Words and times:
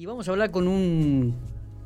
Y 0.00 0.06
vamos 0.06 0.28
a 0.28 0.30
hablar 0.30 0.52
con 0.52 0.68
un 0.68 1.34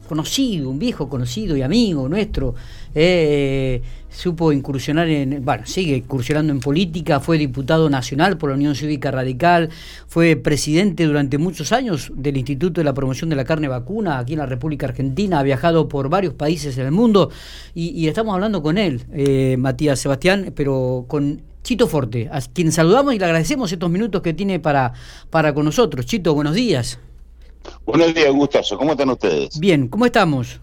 conocido, 0.07 0.69
un 0.69 0.79
viejo 0.79 1.09
conocido 1.09 1.57
y 1.57 1.63
amigo 1.63 2.11
nuestro. 2.11 2.55
Eh, 2.95 3.81
supo 4.11 4.53
incursionar 4.53 5.09
en, 5.09 5.43
bueno, 5.43 5.65
sigue 5.65 5.97
incursionando 5.97 6.53
en 6.53 6.61
política, 6.61 7.21
fue 7.21 7.39
diputado 7.39 7.89
nacional 7.89 8.37
por 8.37 8.51
la 8.51 8.57
Unión 8.57 8.75
Cívica 8.75 9.11
Radical, 9.11 9.71
fue 10.09 10.37
presidente 10.37 11.07
durante 11.07 11.39
muchos 11.39 11.73
años 11.73 12.13
del 12.15 12.37
Instituto 12.37 12.83
de 12.83 12.85
la 12.85 12.93
Promoción 12.93 13.31
de 13.31 13.37
la 13.37 13.47
Carne 13.47 13.69
Vacuna 13.69 14.19
aquí 14.19 14.35
en 14.35 14.41
la 14.41 14.47
República 14.47 14.85
Argentina, 14.85 15.39
ha 15.39 15.43
viajado 15.43 15.89
por 15.89 16.11
varios 16.11 16.35
países 16.35 16.77
en 16.77 16.85
el 16.85 16.93
mundo 16.93 17.31
y, 17.75 18.09
estamos 18.09 18.35
hablando 18.35 18.63
con 18.63 18.77
él, 18.77 19.07
eh, 19.15 19.57
Matías 19.59 19.99
Sebastián, 19.99 20.53
pero 20.55 21.07
con 21.09 21.41
Chito 21.63 21.87
Forte, 21.87 22.29
a 22.31 22.43
quien 22.43 22.73
saludamos 22.73 23.15
y 23.15 23.19
le 23.19 23.25
agradecemos 23.25 23.73
estos 23.73 23.89
minutos 23.89 24.21
que 24.21 24.35
tiene 24.35 24.61
para, 24.61 24.93
para 25.31 25.55
con 25.55 25.65
nosotros. 25.65 26.05
Chito, 26.05 26.35
buenos 26.35 26.55
días. 26.55 26.99
Buenos 27.85 28.15
días, 28.15 28.33
Gustazo. 28.33 28.79
¿Cómo 28.79 28.93
están 28.93 29.11
ustedes? 29.11 29.59
Bien, 29.59 29.89
¿cómo 29.89 30.07
estamos? 30.07 30.61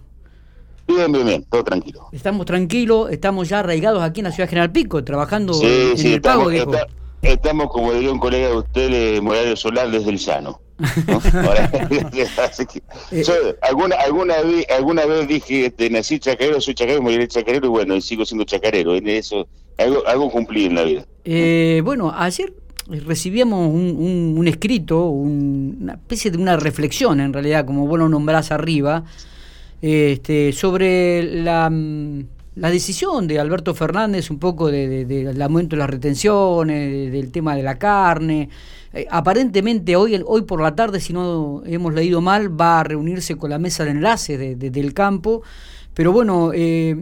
Bien, 0.88 1.12
bien, 1.12 1.26
bien, 1.26 1.46
todo 1.50 1.64
tranquilo. 1.64 2.08
Estamos 2.12 2.46
tranquilos, 2.46 3.12
estamos 3.12 3.48
ya 3.48 3.60
arraigados 3.60 4.02
aquí 4.02 4.22
en 4.22 4.26
la 4.26 4.32
ciudad 4.32 4.50
General 4.50 4.72
Pico, 4.72 5.04
trabajando 5.04 5.54
en 5.62 5.70
el 5.70 5.94
estamos, 5.94 6.22
pago, 6.22 6.50
dijo. 6.50 6.72
estamos, 7.22 7.70
como 7.70 7.94
diría 7.94 8.12
un 8.12 8.20
colega 8.20 8.48
de 8.48 8.56
usted, 8.56 9.22
Morales 9.22 9.60
Solar, 9.60 9.92
desde 9.92 10.10
el 10.10 10.18
llano. 10.18 10.60
Eh, 13.12 13.56
alguna, 13.62 13.96
alguna, 13.98 14.42
vez, 14.42 14.66
alguna 14.70 15.06
vez 15.06 15.28
dije, 15.28 15.68
este, 15.68 15.90
nací 15.90 16.20
chacarero, 16.20 16.60
soy 16.62 16.74
chacarero, 16.74 17.02
moriré 17.02 17.28
chacarero, 17.28 17.68
y 17.68 17.70
bueno, 17.70 17.96
y 17.96 18.02
sigo 18.02 18.26
siendo 18.26 18.46
chacarero. 18.46 18.96
En 18.96 19.08
eso, 19.08 19.48
algo, 19.78 20.08
algo 20.08 20.32
cumplí 20.32 20.66
en 20.66 20.76
la 20.76 20.84
vida. 20.84 21.06
Eh, 21.24 21.82
bueno, 21.84 22.12
ayer 22.16 22.54
recibíamos 22.90 23.70
un, 23.74 24.44
escrito, 24.48 25.10
una 25.10 25.94
especie 25.94 26.32
de 26.32 26.38
una 26.38 26.58
reflexión 26.58 27.20
en 27.20 27.34
realidad, 27.34 27.66
como 27.66 27.88
vos 27.88 28.00
lo 28.00 28.10
nombrás 28.10 28.52
arriba, 28.52 29.04
este, 29.82 30.52
sobre 30.52 31.24
la, 31.24 31.72
la 32.56 32.70
decisión 32.70 33.28
de 33.28 33.40
Alberto 33.40 33.74
Fernández 33.74 34.30
un 34.30 34.40
poco 34.40 34.70
del 34.70 35.08
de, 35.08 35.44
aumento 35.44 35.76
de 35.76 35.80
las 35.80 35.90
retenciones, 35.90 37.12
del 37.12 37.32
tema 37.32 37.56
de 37.56 37.64
la 37.64 37.78
carne. 37.78 38.50
Eh, 38.92 39.06
aparentemente 39.10 39.96
hoy, 39.96 40.22
hoy 40.26 40.42
por 40.42 40.62
la 40.62 40.76
tarde, 40.76 41.00
si 41.00 41.14
no 41.14 41.62
hemos 41.66 41.94
leído 41.94 42.22
mal, 42.22 42.60
va 42.60 42.82
a 42.82 42.84
reunirse 42.84 43.36
con 43.36 43.52
la 43.52 43.60
mesa 43.60 43.86
de 43.86 43.92
enlace 43.92 44.56
del 44.56 44.94
campo. 44.94 45.44
Pero 46.00 46.14
bueno, 46.14 46.52
eh, 46.54 46.96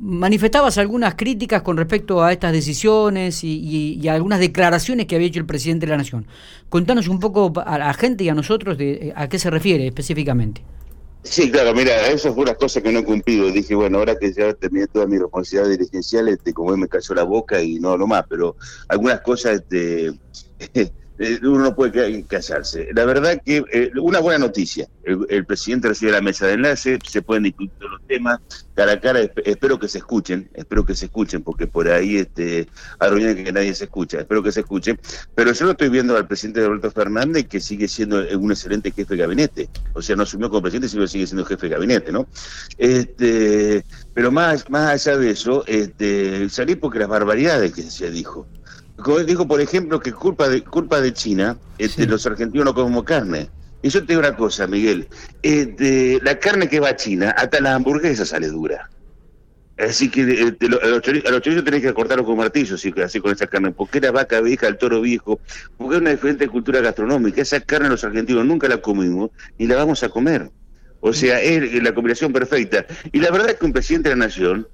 manifestabas 0.00 0.76
algunas 0.78 1.14
críticas 1.14 1.62
con 1.62 1.76
respecto 1.76 2.20
a 2.20 2.32
estas 2.32 2.50
decisiones 2.50 3.44
y, 3.44 4.08
algunas 4.08 4.40
declaraciones 4.40 5.06
que 5.06 5.14
había 5.14 5.28
hecho 5.28 5.38
el 5.38 5.46
presidente 5.46 5.86
de 5.86 5.90
la 5.90 5.98
Nación. 5.98 6.26
Contanos 6.68 7.06
un 7.06 7.20
poco 7.20 7.52
a 7.64 7.78
la 7.78 7.94
gente 7.94 8.24
y 8.24 8.30
a 8.30 8.34
nosotros 8.34 8.76
de 8.76 8.92
eh, 8.94 9.12
a 9.14 9.28
qué 9.28 9.38
se 9.38 9.50
refiere 9.50 9.86
específicamente. 9.86 10.64
Sí, 11.22 11.48
claro, 11.48 11.76
mira, 11.76 12.08
eso 12.08 12.34
fue 12.34 12.42
una 12.42 12.54
cosa 12.54 12.82
que 12.82 12.90
no 12.90 12.98
he 12.98 13.04
cumplido. 13.04 13.52
Dije, 13.52 13.76
bueno, 13.76 13.98
ahora 13.98 14.18
que 14.18 14.32
ya 14.32 14.52
terminé 14.54 14.88
toda 14.88 15.06
mi 15.06 15.16
responsabilidad 15.16 15.70
dirigencial, 15.70 16.26
este, 16.26 16.52
como 16.52 16.72
él 16.72 16.78
me 16.78 16.88
cayó 16.88 17.14
la 17.14 17.22
boca 17.22 17.62
y 17.62 17.78
no 17.78 17.96
lo 17.96 18.08
más, 18.08 18.24
pero 18.28 18.56
algunas 18.88 19.20
cosas 19.20 19.62
este, 19.62 20.12
Eh, 21.18 21.38
uno 21.42 21.60
no 21.60 21.74
puede 21.76 22.24
casarse. 22.24 22.88
La 22.92 23.04
verdad 23.04 23.40
que 23.44 23.64
eh, 23.72 23.92
una 24.00 24.18
buena 24.18 24.38
noticia, 24.38 24.88
el, 25.04 25.46
presidente 25.46 25.88
recibe 25.88 26.10
la 26.10 26.20
mesa 26.20 26.46
de 26.46 26.54
enlace, 26.54 26.98
se 27.08 27.22
pueden 27.22 27.44
discutir 27.44 27.88
los 27.88 28.02
temas 28.06 28.40
cara 28.74 28.92
a 28.92 29.00
cara, 29.00 29.20
espero 29.44 29.78
que 29.78 29.86
se 29.86 29.98
escuchen, 29.98 30.50
espero 30.54 30.84
que 30.84 30.96
se 30.96 31.04
escuchen, 31.04 31.42
porque 31.42 31.68
por 31.68 31.88
ahí 31.88 32.16
este, 32.16 32.66
hay 32.98 33.44
que 33.44 33.52
nadie 33.52 33.72
se 33.74 33.84
escucha, 33.84 34.18
espero 34.18 34.42
que 34.42 34.50
se 34.50 34.60
escuchen, 34.60 34.98
pero 35.36 35.52
yo 35.52 35.66
lo 35.66 35.72
estoy 35.72 35.88
viendo 35.90 36.16
al 36.16 36.26
presidente 36.26 36.66
Roberto 36.66 36.90
Fernández 36.90 37.46
que 37.46 37.60
sigue 37.60 37.86
siendo 37.86 38.24
un 38.36 38.50
excelente 38.50 38.90
jefe 38.90 39.14
de 39.14 39.22
gabinete, 39.22 39.68
o 39.92 40.02
sea, 40.02 40.16
no 40.16 40.24
asumió 40.24 40.50
como 40.50 40.62
presidente, 40.62 40.88
sino 40.88 41.06
sigue 41.06 41.28
siendo 41.28 41.44
jefe 41.44 41.68
de 41.68 41.74
gabinete, 41.74 42.10
¿no? 42.10 42.26
Este, 42.76 43.84
pero 44.12 44.32
más, 44.32 44.68
más 44.68 44.90
allá 44.90 45.18
de 45.18 45.30
eso, 45.30 45.64
este, 45.68 46.48
salí 46.48 46.74
porque 46.74 46.98
las 46.98 47.08
barbaridades 47.08 47.72
que 47.72 47.82
se 47.82 48.10
dijo 48.10 48.48
dijo, 49.26 49.46
por 49.46 49.60
ejemplo, 49.60 50.00
que 50.00 50.12
culpa 50.12 50.48
de 50.48 50.62
culpa 50.62 51.00
de 51.00 51.12
China, 51.12 51.58
este, 51.78 52.06
los 52.06 52.26
argentinos 52.26 52.64
no 52.64 52.74
comemos 52.74 53.04
carne. 53.04 53.50
Y 53.82 53.90
yo 53.90 54.00
te 54.00 54.06
digo 54.08 54.20
una 54.20 54.36
cosa, 54.36 54.66
Miguel, 54.66 55.08
este, 55.42 56.18
la 56.22 56.38
carne 56.38 56.68
que 56.68 56.80
va 56.80 56.90
a 56.90 56.96
China, 56.96 57.34
hasta 57.36 57.60
la 57.60 57.74
hamburguesa 57.74 58.24
sale 58.24 58.48
dura. 58.48 58.88
Así 59.76 60.08
que 60.08 60.22
este, 60.22 60.66
a 60.66 60.86
los 60.86 61.02
chorizos 61.02 61.64
tenés 61.64 61.82
que 61.82 61.92
cortarlo 61.92 62.24
con 62.24 62.36
martillo, 62.36 62.76
así, 62.76 62.94
así 63.02 63.20
con 63.20 63.32
esa 63.32 63.46
carne, 63.48 63.72
porque 63.72 64.00
la 64.00 64.12
vaca 64.12 64.40
vieja, 64.40 64.68
el 64.68 64.78
toro 64.78 65.00
viejo, 65.00 65.40
porque 65.76 65.96
es 65.96 66.00
una 66.00 66.10
diferente 66.10 66.46
cultura 66.48 66.80
gastronómica. 66.80 67.42
Esa 67.42 67.60
carne 67.60 67.88
los 67.88 68.04
argentinos 68.04 68.46
nunca 68.46 68.68
la 68.68 68.78
comimos 68.78 69.30
ni 69.58 69.66
la 69.66 69.76
vamos 69.76 70.02
a 70.04 70.08
comer. 70.08 70.50
O 71.00 71.12
sea, 71.12 71.40
es 71.42 71.82
la 71.82 71.92
combinación 71.92 72.32
perfecta. 72.32 72.86
Y 73.12 73.18
la 73.18 73.30
verdad 73.30 73.50
es 73.50 73.56
que 73.56 73.66
un 73.66 73.72
presidente 73.72 74.08
de 74.08 74.16
la 74.16 74.26
nación, 74.26 74.66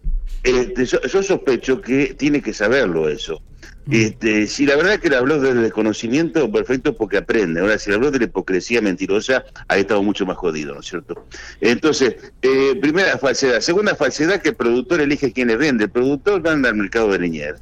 este, 0.44 0.84
yo 0.84 1.22
sospecho 1.22 1.81
que 1.81 2.14
tiene 2.14 2.42
que 2.42 2.52
saberlo 2.52 3.08
eso. 3.08 3.42
Mm. 3.87 3.95
Este, 3.95 4.47
si 4.47 4.67
la 4.67 4.77
verdad 4.77 4.99
que 4.99 5.11
le 5.11 5.17
habló 5.17 5.41
del 5.41 5.63
desconocimiento, 5.63 6.51
perfecto, 6.51 6.97
porque 6.97 7.19
aprende. 7.19 7.61
Ahora, 7.61 7.79
si 7.79 7.91
le 7.91 7.97
habló 7.97 8.11
de 8.11 8.19
la 8.19 8.25
hipocresía 8.27 8.81
mentirosa, 8.81 9.45
ahí 9.69 9.81
estado 9.81 10.03
mucho 10.03 10.27
más 10.27 10.37
jodido, 10.37 10.75
¿no 10.75 10.81
es 10.81 10.87
cierto? 10.87 11.27
Entonces, 11.61 12.17
eh, 12.43 12.79
primera 12.81 13.19
falsedad. 13.19 13.61
Segunda 13.61 13.95
falsedad, 13.95 14.41
que 14.41 14.51
el 14.51 14.57
productor 14.57 15.01
elige 15.01 15.33
quién 15.33 15.49
le 15.49 15.57
vende. 15.57 15.85
El 15.85 15.91
productor 15.91 16.43
manda 16.43 16.69
al 16.69 16.77
mercado 16.77 17.11
de 17.13 17.19
Liniers 17.19 17.61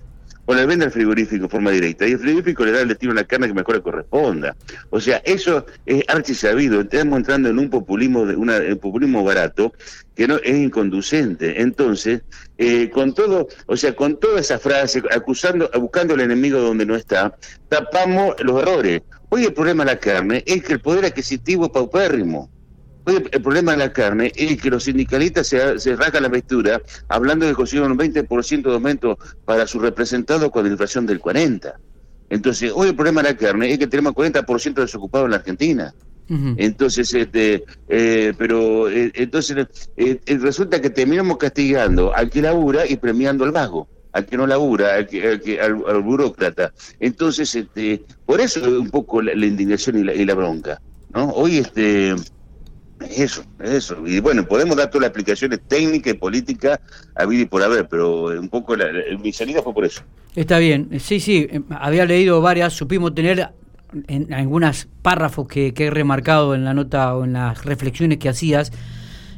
o 0.50 0.54
le 0.54 0.64
vende 0.64 0.86
al 0.86 0.90
frigorífico 0.90 1.44
en 1.44 1.50
forma 1.50 1.70
directa 1.70 2.08
y 2.08 2.12
el 2.12 2.18
frigorífico 2.18 2.64
le 2.64 2.72
da 2.72 2.80
el 2.80 2.88
destino 2.88 3.12
a 3.12 3.16
la 3.16 3.24
carne 3.24 3.48
que 3.48 3.52
mejor 3.52 3.74
le 3.74 3.82
corresponda. 3.82 4.56
O 4.88 4.98
sea, 4.98 5.18
eso 5.26 5.66
es 5.84 6.02
archisabido. 6.08 6.80
Estamos 6.80 7.18
entrando 7.18 7.50
en 7.50 7.58
un 7.58 7.68
populismo, 7.68 8.24
de 8.24 8.34
una, 8.34 8.56
un 8.56 8.78
populismo 8.78 9.22
barato 9.22 9.74
que 10.16 10.26
no 10.26 10.36
es 10.38 10.56
inconducente. 10.56 11.60
Entonces, 11.60 12.22
eh, 12.56 12.88
con 12.88 13.12
todo, 13.12 13.48
o 13.66 13.76
sea, 13.76 13.94
con 13.94 14.18
toda 14.18 14.40
esa 14.40 14.58
frase, 14.58 15.02
acusando, 15.10 15.68
buscando 15.78 16.14
al 16.14 16.20
enemigo 16.20 16.58
donde 16.60 16.86
no 16.86 16.96
está, 16.96 17.36
tapamos 17.68 18.34
los 18.42 18.62
errores. 18.62 19.02
Hoy 19.28 19.44
el 19.44 19.52
problema 19.52 19.84
de 19.84 19.90
la 19.92 20.00
carne 20.00 20.42
es 20.46 20.62
que 20.62 20.72
el 20.72 20.80
poder 20.80 21.04
adquisitivo 21.04 21.66
es 21.66 21.72
paupérrimo 21.72 22.48
el 23.16 23.42
problema 23.42 23.72
de 23.72 23.78
la 23.78 23.92
carne 23.92 24.32
es 24.34 24.60
que 24.60 24.70
los 24.70 24.84
sindicalistas 24.84 25.46
se, 25.46 25.78
se 25.78 25.96
rasgan 25.96 26.22
la 26.22 26.28
vestura 26.28 26.80
hablando 27.08 27.46
de 27.46 27.52
que 27.52 27.56
consiguieron 27.56 27.92
un 27.92 27.98
20% 27.98 28.62
de 28.62 28.74
aumento 28.74 29.18
para 29.44 29.66
su 29.66 29.78
representado 29.78 30.50
con 30.50 30.64
la 30.64 30.70
inflación 30.70 31.06
del 31.06 31.20
40%. 31.20 31.74
Entonces, 32.30 32.72
hoy 32.74 32.88
el 32.88 32.94
problema 32.94 33.22
de 33.22 33.30
la 33.30 33.36
carne 33.36 33.70
es 33.70 33.78
que 33.78 33.86
tenemos 33.86 34.12
40% 34.14 34.74
desocupados 34.74 35.26
en 35.26 35.30
la 35.30 35.36
Argentina. 35.38 35.94
Entonces, 36.30 37.14
este, 37.14 37.64
eh, 37.88 38.34
pero 38.36 38.90
eh, 38.90 39.10
entonces 39.14 39.66
eh, 39.96 40.20
resulta 40.26 40.78
que 40.78 40.90
terminamos 40.90 41.38
castigando 41.38 42.14
al 42.14 42.28
que 42.28 42.42
labura 42.42 42.86
y 42.86 42.98
premiando 42.98 43.44
al 43.44 43.52
vago, 43.52 43.88
al 44.12 44.26
que 44.26 44.36
no 44.36 44.46
labura, 44.46 44.96
al, 44.96 45.06
que, 45.06 45.58
al, 45.58 46.02
burócrata. 46.02 46.74
Entonces, 47.00 47.54
este, 47.54 48.04
por 48.26 48.42
eso 48.42 48.60
un 48.78 48.90
poco 48.90 49.22
la, 49.22 49.32
indignación 49.32 50.00
y 50.00 50.04
la, 50.04 50.12
y 50.12 50.26
la, 50.26 50.34
bronca. 50.34 50.82
¿no? 51.14 51.30
Hoy, 51.30 51.56
este, 51.56 52.14
eso, 53.00 53.44
eso. 53.60 54.06
Y 54.06 54.20
bueno, 54.20 54.46
podemos 54.46 54.76
dar 54.76 54.90
todas 54.90 55.02
las 55.02 55.08
explicaciones 55.08 55.60
técnicas 55.68 56.14
y 56.14 56.16
políticas 56.16 56.80
a 57.14 57.26
vida 57.26 57.42
y 57.42 57.46
por 57.46 57.62
haber, 57.62 57.88
pero 57.88 58.26
un 58.26 58.48
poco 58.48 58.76
la, 58.76 58.86
mi 59.20 59.32
salida 59.32 59.62
fue 59.62 59.74
por 59.74 59.84
eso. 59.84 60.02
Está 60.34 60.58
bien, 60.58 60.88
sí, 61.00 61.20
sí, 61.20 61.46
em, 61.50 61.64
había 61.70 62.04
leído 62.04 62.40
varias, 62.40 62.72
supimos 62.72 63.14
tener 63.14 63.50
en 64.06 64.32
algunos 64.34 64.88
párrafos 65.02 65.48
que, 65.48 65.72
que 65.72 65.86
he 65.86 65.90
remarcado 65.90 66.54
en 66.54 66.64
la 66.64 66.74
nota 66.74 67.14
o 67.14 67.24
en 67.24 67.32
las 67.34 67.64
reflexiones 67.64 68.18
que 68.18 68.28
hacías, 68.28 68.72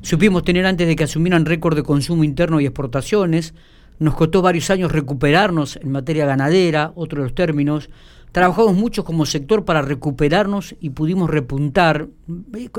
supimos 0.02 0.42
tener 0.44 0.66
antes 0.66 0.88
de 0.88 0.96
que 0.96 1.04
asumieran 1.04 1.46
récord 1.46 1.76
de 1.76 1.82
consumo 1.82 2.24
interno 2.24 2.60
y 2.60 2.66
exportaciones, 2.66 3.54
nos 3.98 4.14
costó 4.14 4.40
varios 4.40 4.70
años 4.70 4.90
recuperarnos 4.90 5.76
en 5.76 5.92
materia 5.92 6.24
ganadera, 6.24 6.92
otro 6.94 7.20
de 7.20 7.28
los 7.28 7.34
términos, 7.34 7.90
trabajamos 8.32 8.74
mucho 8.74 9.04
como 9.04 9.26
sector 9.26 9.64
para 9.64 9.82
recuperarnos 9.82 10.74
y 10.80 10.90
pudimos 10.90 11.30
repuntar. 11.30 12.08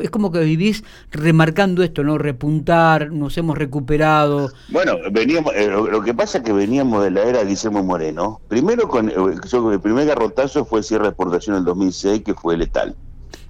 Es 0.01 0.09
como 0.09 0.31
que 0.31 0.39
vivís 0.39 0.83
remarcando 1.11 1.83
esto, 1.83 2.03
¿no? 2.03 2.17
Repuntar, 2.17 3.11
nos 3.11 3.37
hemos 3.37 3.57
recuperado. 3.57 4.51
Bueno, 4.69 4.97
veníamos, 5.11 5.53
eh, 5.55 5.67
lo 5.67 6.01
que 6.01 6.13
pasa 6.13 6.39
es 6.39 6.43
que 6.43 6.53
veníamos 6.53 7.03
de 7.03 7.11
la 7.11 7.23
era 7.23 7.39
de 7.39 7.45
Guillermo 7.45 7.83
Moreno. 7.83 8.41
Primero, 8.47 8.87
con 8.87 9.09
eh, 9.09 9.13
el 9.15 9.79
primer 9.79 10.07
garrotazo 10.07 10.65
fue 10.65 10.79
el 10.79 10.85
cierre 10.85 11.03
de 11.03 11.09
exportación 11.09 11.57
en 11.57 11.65
2006, 11.65 12.23
que 12.23 12.33
fue 12.33 12.57
letal 12.57 12.95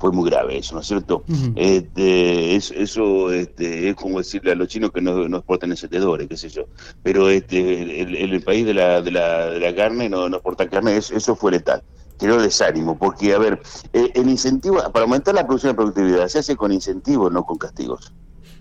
fue 0.02 0.12
muy 0.12 0.30
grave 0.30 0.58
eso, 0.58 0.74
¿no 0.74 0.82
es 0.82 0.88
cierto? 0.88 1.24
este, 1.56 2.56
eso 2.56 3.32
este, 3.32 3.90
es 3.90 3.96
como 3.96 4.18
decirle 4.18 4.52
a 4.52 4.56
los 4.56 4.68
chinos 4.68 4.92
que 4.92 5.00
no, 5.00 5.30
no 5.30 5.38
exportan 5.38 5.70
encendedores, 5.70 6.28
qué 6.28 6.36
sé 6.36 6.50
yo. 6.50 6.64
Pero 7.04 7.30
este, 7.30 8.02
el, 8.02 8.16
el 8.16 8.42
país 8.42 8.66
de 8.66 8.74
la, 8.74 9.02
de, 9.02 9.12
la, 9.12 9.52
de 9.52 9.60
la 9.60 9.76
carne 9.76 10.10
no, 10.10 10.28
no 10.28 10.38
exporta 10.38 10.68
carne, 10.68 10.98
eso, 10.98 11.16
eso 11.16 11.36
fue 11.36 11.52
letal 11.52 11.84
creo 12.18 12.40
desánimo, 12.40 13.00
porque, 13.00 13.34
a 13.34 13.40
ver, 13.40 13.60
el 13.94 14.30
incentivo, 14.30 14.78
para 14.92 15.06
aumentar 15.06 15.34
la 15.34 15.44
producción 15.44 15.72
de 15.72 15.76
productividad, 15.76 16.28
se 16.28 16.38
hace 16.38 16.56
con 16.56 16.72
incentivos, 16.72 17.32
no 17.32 17.44
con 17.44 17.58
castigos. 17.58 18.14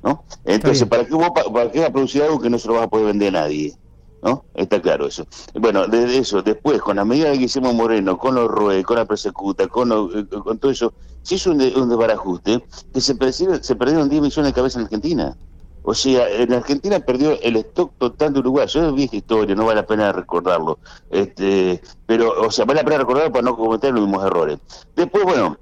¿no? 0.02 0.24
Entonces, 0.44 0.88
¿para 0.88 1.04
qué, 1.04 1.14
vos, 1.14 1.28
¿para 1.52 1.70
qué 1.70 1.80
va 1.80 1.86
a 1.86 1.92
producir 1.92 2.22
algo 2.22 2.40
que 2.40 2.48
no 2.48 2.58
se 2.58 2.68
lo 2.68 2.74
vas 2.74 2.84
a 2.84 2.88
poder 2.88 3.08
vender 3.08 3.36
a 3.36 3.42
nadie? 3.42 3.76
¿No? 4.22 4.44
Está 4.54 4.80
claro 4.80 5.06
eso. 5.06 5.26
Bueno, 5.54 5.86
desde 5.86 6.18
eso, 6.18 6.42
después, 6.42 6.80
con 6.80 6.96
la 6.96 7.04
medida 7.04 7.32
que 7.32 7.44
hicimos 7.44 7.74
Moreno, 7.74 8.18
con 8.18 8.34
los 8.34 8.48
ROE, 8.48 8.82
con 8.84 8.96
la 8.96 9.04
persecuta, 9.04 9.66
con, 9.68 9.92
eh, 9.92 10.26
con 10.26 10.58
todo 10.58 10.70
eso, 10.70 10.92
se 11.22 11.36
hizo 11.36 11.50
un, 11.50 11.60
un 11.60 11.88
desbarajuste 11.88 12.64
que 12.92 13.00
se, 13.00 13.14
se 13.62 13.76
perdieron 13.76 14.08
10 14.08 14.22
millones 14.22 14.50
de 14.50 14.54
cabezas 14.54 14.76
en 14.76 14.84
Argentina. 14.84 15.36
O 15.82 15.94
sea, 15.94 16.28
en 16.28 16.52
Argentina 16.52 17.00
perdió 17.00 17.40
el 17.40 17.56
stock 17.56 17.92
total 17.98 18.34
de 18.34 18.40
Uruguay. 18.40 18.66
Eso 18.66 18.86
es 18.86 18.94
vieja 18.94 19.16
historia, 19.16 19.54
no 19.54 19.64
vale 19.64 19.80
la 19.80 19.86
pena 19.86 20.12
recordarlo. 20.12 20.78
Este, 21.08 21.80
pero, 22.06 22.32
o 22.42 22.50
sea, 22.50 22.66
vale 22.66 22.80
la 22.80 22.84
pena 22.84 22.98
recordarlo 22.98 23.32
para 23.32 23.42
no 23.42 23.56
cometer 23.56 23.94
los 23.94 24.02
mismos 24.02 24.24
errores. 24.24 24.58
Después, 24.94 25.24
bueno, 25.24 25.56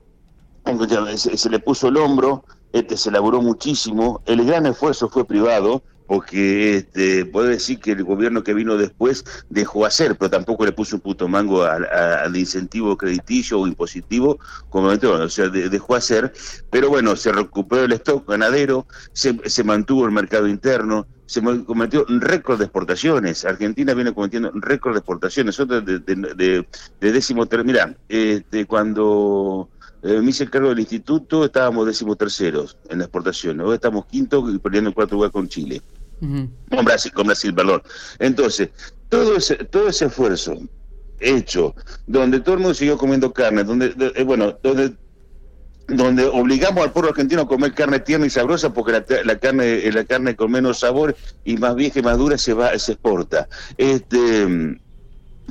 se, 1.17 1.37
se 1.37 1.51
le 1.51 1.61
puso 1.61 1.89
el 1.89 1.97
hombro, 1.97 2.45
este, 2.73 2.97
se 2.97 3.11
elaboró 3.11 3.41
muchísimo. 3.41 4.21
El 4.27 4.45
gran 4.45 4.67
esfuerzo 4.67 5.09
fue 5.09 5.25
privado 5.25 5.83
porque 6.09 6.79
este, 6.79 7.27
puede 7.27 7.51
decir 7.51 7.79
que 7.81 7.93
el 7.93 8.03
gobierno 8.03 8.43
que 8.43 8.55
vino 8.55 8.79
después 8.79 9.25
dejó 9.51 9.85
hacer, 9.85 10.17
pero 10.17 10.31
tampoco 10.31 10.65
le 10.65 10.73
puso 10.73 10.97
un 10.97 11.03
puto 11.03 11.29
mango 11.29 11.65
al, 11.65 12.35
incentivo 12.35 12.97
crediticio 12.97 13.61
o 13.61 13.67
impositivo, 13.67 14.39
como 14.71 14.89
o 14.89 15.29
sea, 15.29 15.51
dejó 15.51 15.95
hacer, 15.95 16.33
pero 16.71 16.89
bueno, 16.89 17.15
se 17.15 17.31
recuperó 17.31 17.85
el 17.85 17.93
stock 17.93 18.27
ganadero, 18.27 18.87
se, 19.13 19.39
se 19.51 19.63
mantuvo 19.63 20.07
el 20.07 20.13
mercado 20.13 20.49
interno, 20.49 21.07
se 21.27 21.43
cometió 21.43 22.07
récord 22.09 22.57
de 22.59 22.65
exportaciones. 22.65 23.45
Argentina 23.45 23.93
viene 23.93 24.15
cometiendo 24.15 24.51
récord 24.55 24.95
de 24.95 25.01
exportaciones. 25.01 25.59
Nosotros 25.59 25.85
de, 25.85 25.99
de, 25.99 26.67
décimo 27.01 27.47
mira, 27.67 27.95
este, 28.09 28.65
cuando 28.65 29.69
eh, 30.03 30.23
me 30.23 30.31
hice 30.31 30.45
el 30.45 30.51
cargo 30.51 30.71
del 30.71 30.81
instituto, 30.81 31.45
estábamos 31.45 31.87
décimo 31.87 32.17
terceros 32.17 32.79
en 32.89 33.01
la 33.01 33.05
exportación. 33.05 33.61
Hoy 33.61 33.75
estamos 33.75 34.07
quinto 34.07 34.49
y 34.51 34.59
perdiendo 34.59 34.89
el 34.89 34.95
cuarto 34.95 35.17
lugar 35.17 35.31
con 35.31 35.49
Chile 35.49 35.83
con 36.21 36.85
Brasil, 36.85 37.13
con 37.13 37.27
Brasil, 37.27 37.55
perdón. 37.55 37.83
Entonces, 38.19 38.71
todo 39.09 39.37
ese, 39.37 39.57
todo 39.57 39.89
ese 39.89 40.07
esfuerzo 40.07 40.55
hecho, 41.21 41.75
donde 42.07 42.41
todo 42.41 42.55
el 42.55 42.61
mundo 42.61 42.75
siguió 42.75 42.97
comiendo 42.97 43.33
carne, 43.33 43.65
donde, 43.65 43.95
eh, 44.17 44.25
bueno, 44.25 44.57
donde 44.63 44.95
donde 45.89 46.27
obligamos 46.27 46.85
al 46.85 46.93
pueblo 46.93 47.11
argentino 47.11 47.43
a 47.43 47.49
comer 47.49 47.73
carne 47.73 47.99
tierna 47.99 48.27
y 48.27 48.31
sabrosa 48.31 48.75
porque 48.75 48.93
la, 48.93 49.05
la 49.25 49.39
carne 49.39 49.91
la 49.91 50.05
carne 50.05 50.37
con 50.37 50.51
menos 50.51 50.81
sabor 50.81 51.17
y 51.45 51.57
más 51.57 51.75
vieja 51.77 52.01
y 52.01 52.03
más 52.03 52.19
dura 52.19 52.37
se 52.37 52.53
va 52.53 52.79
se 52.79 52.93
exporta. 52.93 53.49
Este 53.79 54.79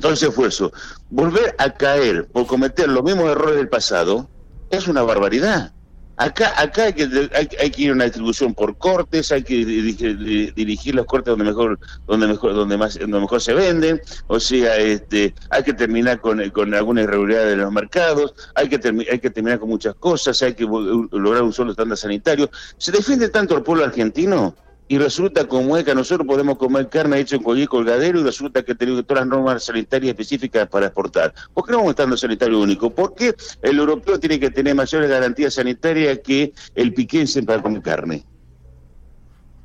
todo 0.00 0.12
ese 0.12 0.28
esfuerzo. 0.28 0.72
Volver 1.10 1.56
a 1.58 1.74
caer 1.74 2.28
por 2.28 2.46
cometer 2.46 2.88
los 2.88 3.02
mismos 3.02 3.30
errores 3.30 3.56
del 3.56 3.68
pasado 3.68 4.30
es 4.70 4.86
una 4.86 5.02
barbaridad 5.02 5.72
Acá, 6.18 6.52
acá 6.60 6.84
hay, 6.84 6.92
que, 6.94 7.30
hay, 7.32 7.70
que 7.70 7.82
ir 7.82 7.90
a 7.90 7.92
una 7.92 8.04
distribución 8.04 8.52
por 8.52 8.76
cortes, 8.76 9.30
hay 9.30 9.44
que 9.44 9.64
dirigir, 9.64 10.94
los 10.96 11.06
cortes 11.06 11.30
donde 11.30 11.44
mejor, 11.44 11.78
donde 12.08 12.26
mejor, 12.26 12.54
donde 12.54 12.76
más, 12.76 12.98
donde 12.98 13.20
mejor 13.20 13.40
se 13.40 13.54
venden, 13.54 14.00
o 14.26 14.40
sea, 14.40 14.76
este, 14.78 15.32
hay 15.50 15.62
que 15.62 15.74
terminar 15.74 16.20
con, 16.20 16.50
con 16.50 16.74
alguna 16.74 17.02
irregularidad 17.02 17.46
de 17.46 17.56
los 17.56 17.72
mercados, 17.72 18.34
hay 18.56 18.68
que, 18.68 18.80
hay 19.10 19.20
que 19.20 19.30
terminar 19.30 19.60
con 19.60 19.68
muchas 19.68 19.94
cosas, 19.94 20.42
hay 20.42 20.54
que 20.54 20.64
lograr 20.64 21.42
un 21.44 21.52
solo 21.52 21.70
estándar 21.70 21.96
sanitario. 21.96 22.50
Se 22.78 22.90
defiende 22.90 23.28
tanto 23.28 23.54
al 23.54 23.62
pueblo 23.62 23.84
argentino 23.84 24.56
y 24.88 24.98
resulta 24.98 25.46
como 25.46 25.76
es 25.76 25.84
que 25.84 25.94
nosotros 25.94 26.26
podemos 26.26 26.56
comer 26.56 26.88
carne 26.88 27.20
hecha 27.20 27.36
en 27.36 27.42
cualquier 27.42 27.68
colgadero 27.68 28.20
y 28.20 28.22
resulta 28.22 28.62
que 28.62 28.74
tenemos 28.74 29.06
todas 29.06 29.22
las 29.22 29.28
normas 29.28 29.64
sanitarias 29.64 30.10
específicas 30.10 30.66
para 30.68 30.86
exportar. 30.86 31.34
¿Por 31.52 31.66
qué 31.66 31.72
no 31.72 31.78
vamos 31.78 31.90
a 31.90 31.92
estar 31.92 32.08
en 32.08 32.16
sanitario 32.16 32.58
único? 32.58 32.90
¿Por 32.90 33.14
qué 33.14 33.34
el 33.62 33.78
europeo 33.78 34.18
tiene 34.18 34.40
que 34.40 34.50
tener 34.50 34.74
mayores 34.74 35.10
garantías 35.10 35.54
sanitarias 35.54 36.20
que 36.24 36.52
el 36.74 36.94
piquense 36.94 37.42
para 37.42 37.62
comer 37.62 37.82
carne? 37.82 38.24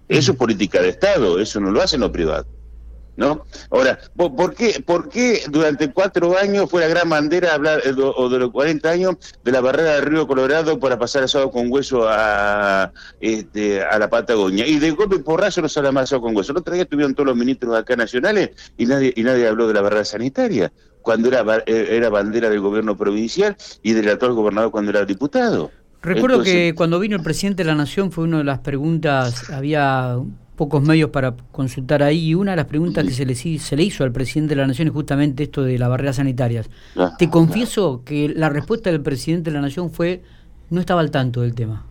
Eso 0.10 0.34
es 0.34 0.38
política 0.38 0.82
de 0.82 0.90
Estado, 0.90 1.40
eso 1.40 1.60
no 1.62 1.72
lo 1.72 1.82
hacen 1.82 2.02
los 2.02 2.12
privados. 2.12 2.46
¿No? 3.16 3.46
Ahora, 3.70 4.00
¿por 4.16 4.54
qué, 4.54 4.82
¿por 4.86 5.10
qué 5.10 5.44
durante 5.50 5.92
cuatro 5.92 6.38
años 6.38 6.70
fue 6.70 6.82
la 6.82 6.88
gran 6.88 7.10
bandera 7.10 7.54
hablar, 7.54 7.82
eh, 7.86 7.94
o 7.98 8.30
de 8.30 8.40
los 8.40 8.52
40 8.52 8.90
años, 8.90 9.16
de 9.44 9.52
la 9.52 9.62
barrera 9.62 9.96
del 9.96 10.06
río 10.06 10.28
Colorado 10.28 10.80
para 10.80 10.98
pasar 10.98 11.24
asado 11.24 11.52
con 11.52 11.72
hueso 11.72 12.08
a, 12.08 12.92
este, 13.22 13.84
a 13.84 13.98
la 14.00 14.10
Patagonia? 14.10 14.66
Y 14.66 14.80
de 14.80 14.92
golpe 14.92 15.20
porrazo 15.20 15.62
no 15.62 15.70
sale 15.70 15.92
más 15.92 16.06
asado 16.06 16.22
con 16.22 16.36
hueso. 16.36 16.52
El 16.52 16.60
otro 16.60 16.74
día 16.74 16.84
estuvieron 16.84 17.14
todos 17.14 17.28
los 17.28 17.38
ministros 17.38 17.76
acá 17.76 17.96
nacionales 17.96 18.52
y 18.78 18.86
nadie, 18.86 19.14
y 19.16 19.24
nadie 19.24 19.48
habló 19.48 19.68
de 19.68 19.74
la 19.74 19.82
barrera 19.82 20.06
sanitaria 20.06 20.72
cuando 21.02 21.28
era, 21.28 21.44
eh, 21.66 21.88
era 21.92 22.10
bandera 22.10 22.50
del 22.50 22.62
gobierno 22.62 22.98
provincial 22.98 23.56
y 23.84 23.92
del 23.92 24.10
actual 24.10 24.34
gobernador 24.34 24.72
cuando 24.72 24.92
era 24.92 25.06
diputado. 25.06 25.70
Recuerdo 26.02 26.44
que 26.44 26.74
cuando 26.76 27.00
vino 27.00 27.16
el 27.16 27.24
presidente 27.24 27.64
de 27.64 27.68
la 27.68 27.76
Nación 27.76 28.12
fue 28.12 28.26
una 28.26 28.40
de 28.40 28.44
las 28.44 28.60
preguntas, 28.60 29.50
había 29.50 30.18
pocos 30.56 30.84
medios 30.84 31.10
para 31.10 31.36
consultar 31.52 32.04
ahí 32.04 32.28
y 32.30 32.36
una 32.36 32.52
de 32.52 32.58
las 32.58 32.66
preguntas 32.66 33.06
que 33.06 33.12
se 33.12 33.26
le, 33.26 33.36
se 33.36 33.76
le 33.76 33.84
hizo 33.84 34.04
al 34.04 34.12
presidente 34.12 34.56
de 34.56 34.62
la 34.62 34.68
Nación 34.68 34.88
es 34.88 34.94
justamente 34.94 35.44
esto 35.44 35.64
de 35.64 35.78
las 35.80 35.90
barreras 35.90 36.18
sanitarias. 36.18 36.70
Ah, 36.96 37.14
Te 37.18 37.30
confieso 37.30 38.04
que 38.06 38.30
la 38.30 38.50
respuesta 38.50 38.92
del 38.92 39.02
presidente 39.02 39.50
de 39.50 39.56
la 39.56 39.62
Nación 39.62 39.90
fue 39.90 40.22
no 40.70 40.80
estaba 40.80 41.02
al 41.02 41.12
tanto 41.12 41.42
del 41.42 41.56
tema. 41.56 41.86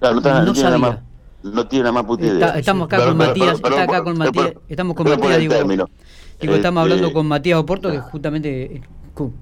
no, 0.00 0.20
tiene 0.52 0.78
Más, 0.78 0.98
no 1.42 1.66
tiene 1.66 1.82
nada 1.84 1.92
más 1.92 2.04
puta 2.04 2.26
idea. 2.26 2.58
estamos 2.58 2.86
acá 2.86 3.04
con 3.04 3.16
Matías, 3.16 3.54
está 3.54 3.82
acá 3.82 4.04
con 4.04 4.18
Matías, 4.18 4.52
estamos 4.68 4.96
con 4.96 5.08
Matías, 5.08 5.38
digo, 6.40 6.54
estamos 6.54 6.82
hablando 6.82 7.06
este, 7.06 7.14
con 7.14 7.26
Matías 7.26 7.58
Oporto 7.58 7.90
que 7.90 7.98
justamente 7.98 8.76
eh, 8.76 8.82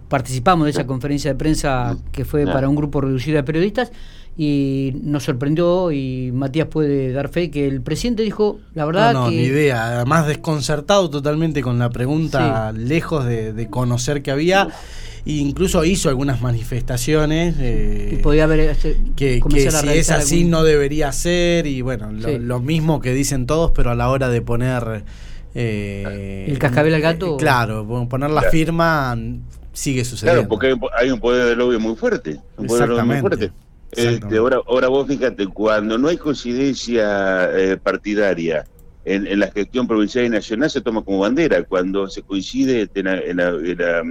participamos 0.08 0.64
de 0.66 0.70
esa 0.70 0.87
conferencia 0.87 1.32
de 1.32 1.38
prensa 1.38 1.96
que 2.12 2.25
fue 2.25 2.44
para 2.46 2.69
un 2.69 2.76
grupo 2.76 3.00
reducido 3.00 3.37
de 3.37 3.44
periodistas 3.44 3.93
y 4.37 4.93
nos 5.03 5.25
sorprendió 5.25 5.93
y 5.93 6.31
Matías 6.32 6.69
puede 6.69 7.12
dar 7.12 7.29
fe 7.29 7.50
que 7.50 7.67
el 7.67 7.82
presidente 7.82 8.23
dijo 8.23 8.59
la 8.75 8.85
verdad 8.85 9.12
no, 9.12 9.29
que 9.29 9.37
ni 9.37 9.43
idea. 9.43 9.97
Además 9.97 10.27
desconcertado 10.27 11.11
totalmente 11.11 11.62
con 11.62 11.79
la 11.79 11.91
pregunta 11.91 12.73
lejos 12.73 13.27
de, 13.27 13.69
conocer 13.71 14.23
que 14.23 14.31
había. 14.31 14.69
E 15.27 15.32
incluso 15.32 15.85
hizo 15.85 16.09
algunas 16.09 16.41
manifestaciones 16.41 17.55
eh, 17.61 18.19
podía 18.23 18.44
haber 18.44 18.61
este, 18.61 18.99
que, 19.17 19.43
si 19.50 19.59
es 19.91 20.11
así 20.11 20.44
no 20.44 20.65
debería 20.65 21.12
ser 21.12 21.67
y 21.67 21.83
bueno 21.83 22.11
lo, 22.11 22.61
mismo 22.61 23.03
que 23.03 23.12
dicen 23.12 23.44
todos 23.44 23.73
pero 23.73 23.91
a 23.91 23.94
la 23.94 24.09
hora 24.09 24.31
de 24.31 24.41
poner 24.41 25.05
eh, 25.55 26.47
el 26.49 26.59
cascabel 26.59 26.94
al 26.94 27.03
gato 27.03 27.37
claro 27.37 27.87
poner 28.09 28.31
la 28.31 28.41
firma 28.44 29.15
sigue 29.75 30.06
sucediendo. 30.06 30.49
claro 30.49 30.49
porque 30.49 30.88
hay 30.99 31.11
un 31.11 31.21
poder 31.21 31.49
de 31.49 31.55
lobby 31.55 31.76
muy 31.76 31.97
fuerte 31.97 32.41
un 32.56 32.67
poder 32.67 32.88
de 32.88 32.94
lobby 32.94 33.06
muy 33.06 33.21
fuerte 33.21 33.53
este, 33.92 34.37
ahora, 34.38 34.60
ahora 34.66 34.88
vos 34.88 35.06
fíjate, 35.06 35.46
cuando 35.46 35.98
no 35.98 36.08
hay 36.08 36.16
coincidencia 36.16 37.50
eh, 37.52 37.76
partidaria 37.76 38.64
en, 39.04 39.38
la 39.38 39.50
gestión 39.50 39.87
provincial 39.88 40.25
y 40.25 40.28
nacional 40.28 40.70
se 40.70 40.81
toma 40.81 41.02
como 41.02 41.20
bandera. 41.20 41.62
Cuando 41.64 42.08
se 42.08 42.22
coincide 42.22 42.88
en 42.94 43.04
la, 43.04 43.19
en 43.19 43.37
la, 43.37 44.02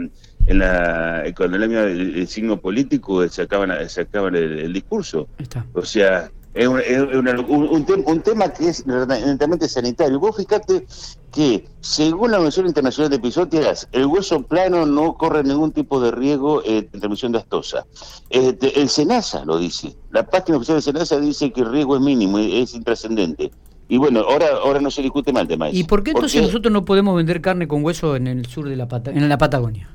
en 0.47 0.59
la, 0.59 1.23
cuando 1.35 1.57
el, 1.57 2.27
signo 2.27 2.59
político 2.59 3.27
se 3.27 3.43
acaban, 3.43 3.71
se 3.89 4.01
acaban 4.01 4.35
el, 4.35 4.73
discurso. 4.73 5.27
O 5.73 5.83
sea, 5.83 6.31
es, 6.53 6.67
un, 6.67 8.03
un, 8.05 8.21
tema 8.21 8.49
que 8.49 8.69
es 8.69 8.83
evidentemente 8.87 9.69
sanitario. 9.69 10.19
Vos 10.19 10.35
fíjate 10.37 10.85
que, 11.31 11.65
según 11.81 12.31
la 12.31 12.37
Organización 12.37 12.67
Internacional 12.67 13.09
de 13.11 13.17
Episodias, 13.17 13.87
el 13.91 14.07
hueso 14.07 14.41
plano 14.41 14.85
no 14.85 15.15
corre 15.15 15.43
ningún 15.43 15.71
tipo 15.71 16.01
de 16.01 16.11
riesgo 16.11 16.63
eh, 16.63 16.87
de 16.91 16.99
transmisión 16.99 17.31
de 17.31 17.39
astosa. 17.39 17.85
Este, 18.29 18.79
el 18.79 18.89
SENASA 18.89 19.45
lo 19.45 19.57
dice. 19.57 19.95
La 20.11 20.25
página 20.25 20.57
oficial 20.57 20.77
de 20.77 20.81
SENASA 20.81 21.19
dice 21.19 21.51
que 21.51 21.61
el 21.61 21.71
riesgo 21.71 21.95
es 21.95 22.01
mínimo, 22.01 22.39
es 22.39 22.73
intrascendente. 22.73 23.51
Y 23.87 23.97
bueno, 23.97 24.21
ahora 24.21 24.47
ahora 24.63 24.79
no 24.79 24.91
se 24.91 25.01
discute 25.01 25.33
mal 25.33 25.43
el 25.43 25.47
tema. 25.47 25.69
¿Y 25.69 25.83
por 25.83 26.03
qué 26.03 26.11
entonces 26.11 26.41
nosotros 26.41 26.71
no 26.71 26.85
podemos 26.85 27.15
vender 27.15 27.41
carne 27.41 27.67
con 27.67 27.83
hueso 27.83 28.15
en 28.15 28.27
el 28.27 28.45
sur 28.45 28.69
de 28.69 28.75
la 28.75 28.87
Pata 28.87 29.11
en 29.11 29.27
la 29.27 29.37
Patagonia? 29.37 29.89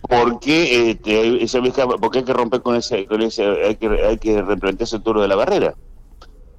Porque 0.00 0.90
este, 0.90 1.42
esa 1.42 1.60
porque 2.00 2.18
hay 2.18 2.24
que 2.24 2.32
romper 2.32 2.60
con 2.62 2.76
ese, 2.76 3.06
con 3.06 3.22
ese 3.22 3.44
hay 3.44 3.76
que 3.76 3.86
hay 3.88 4.18
que 4.18 4.40
replantearse 4.40 4.96
el 4.96 5.02
toro 5.02 5.22
de 5.22 5.28
la 5.28 5.36
barrera. 5.36 5.74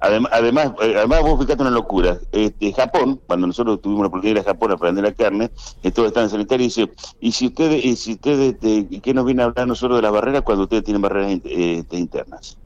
Además, 0.00 0.30
además, 0.34 0.72
eh, 0.82 0.94
además 0.96 1.22
vos 1.22 1.40
fijate 1.40 1.62
una 1.62 1.70
locura. 1.70 2.18
Este, 2.32 2.72
Japón, 2.72 3.20
cuando 3.26 3.46
nosotros 3.46 3.80
tuvimos 3.80 4.02
la 4.02 4.08
oportunidad 4.08 4.34
de 4.34 4.40
ir 4.40 4.46
a 4.46 4.52
Japón 4.52 4.70
a 4.70 4.74
aprender 4.74 5.04
la 5.04 5.12
carne, 5.12 5.50
que 5.82 5.90
todo 5.90 6.06
está 6.06 6.22
en 6.22 6.30
sanitario, 6.30 6.64
y 6.64 6.68
dice, 6.68 6.90
y 7.20 7.32
si 7.32 7.46
ustedes, 7.46 7.84
y 7.84 7.96
si 7.96 8.12
ustedes, 8.12 8.54
este, 8.54 9.00
¿qué 9.00 9.14
nos 9.14 9.24
viene 9.24 9.42
a 9.42 9.46
hablar 9.46 9.66
nosotros 9.66 9.98
de 9.98 10.02
las 10.02 10.12
barreras 10.12 10.42
cuando 10.42 10.64
ustedes 10.64 10.84
tienen 10.84 11.00
barreras 11.00 11.40
este, 11.44 11.96
internas? 11.96 12.58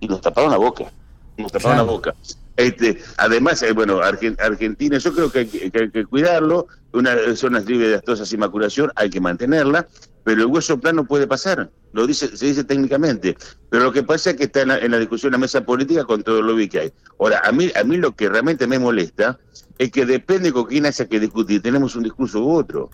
Y 0.00 0.08
nos 0.08 0.20
taparon 0.20 0.50
la 0.50 0.58
boca, 0.58 0.92
nos 1.36 1.52
taparon 1.52 1.78
la 1.78 1.84
boca. 1.84 2.14
Este, 2.56 2.98
además, 3.16 3.62
eh, 3.62 3.72
bueno, 3.72 4.00
Argentina, 4.00 4.98
yo 4.98 5.12
creo 5.12 5.30
que 5.30 5.38
hay 5.40 5.46
que, 5.90 6.04
cuidarlo, 6.06 6.68
una 6.92 7.16
zona 7.34 7.60
libre 7.60 7.88
de 7.88 7.94
astosas 7.96 8.32
y 8.32 8.36
maculación, 8.36 8.92
hay 8.94 9.10
que 9.10 9.20
mantenerla, 9.20 9.88
pero 10.24 10.40
el 10.40 10.46
hueso 10.46 10.80
plano 10.80 11.04
puede 11.04 11.26
pasar, 11.26 11.70
lo 11.92 12.06
dice, 12.06 12.36
se 12.36 12.46
dice 12.46 12.64
técnicamente, 12.64 13.36
pero 13.70 13.84
lo 13.84 13.92
que 13.92 14.02
pasa 14.02 14.30
es 14.30 14.36
que 14.36 14.44
está 14.44 14.62
en 14.62 14.90
la, 14.90 14.98
discusión, 14.98 15.28
en 15.28 15.40
la 15.40 15.44
mesa 15.44 15.64
política 15.64 16.04
con 16.04 16.22
todo 16.22 16.42
lobby 16.42 16.68
que 16.68 16.80
hay. 16.80 16.92
Ahora, 17.20 17.42
a 17.44 17.52
mí, 17.52 17.70
a 17.76 17.84
mí 17.84 17.98
lo 17.98 18.16
que 18.16 18.28
realmente 18.28 18.66
me 18.66 18.78
molesta 18.78 19.38
es 19.78 19.90
que 19.90 20.06
depende 20.06 20.52
con 20.52 20.64
quién 20.64 20.86
haya 20.86 21.06
que 21.06 21.20
discutir, 21.20 21.62
tenemos 21.62 21.94
un 21.94 22.02
discurso 22.02 22.40
u 22.40 22.52
otro, 22.52 22.90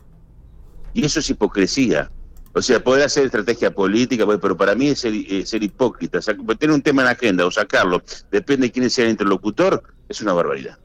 y 0.93 1.05
eso 1.05 1.21
es 1.21 1.31
hipocresía. 1.31 2.11
O 2.53 2.61
sea, 2.61 2.83
poder 2.83 3.05
hacer 3.05 3.27
estrategia 3.27 3.71
política, 3.71 4.27
pues, 4.27 4.41
pero 4.43 4.57
para 4.57 4.75
mí 4.75 4.89
es 4.89 4.99
ser, 4.99 5.15
eh, 5.15 5.47
ser 5.47 5.63
hipócrita. 5.63 6.19
O 6.19 6.23
sea, 6.23 6.37
tener 6.59 6.75
un 6.75 6.83
tema 6.83 7.03
en 7.03 7.07
la 7.07 7.13
agenda 7.13 7.47
o 7.47 7.51
sacarlo, 7.51 8.03
depende 8.33 8.67
de 8.67 8.73
quién 8.73 8.91
sea 8.91 9.05
el 9.05 9.13
interlocutor, 9.13 9.85
es 10.09 10.21
una 10.21 10.33
barbaridad. 10.33 10.77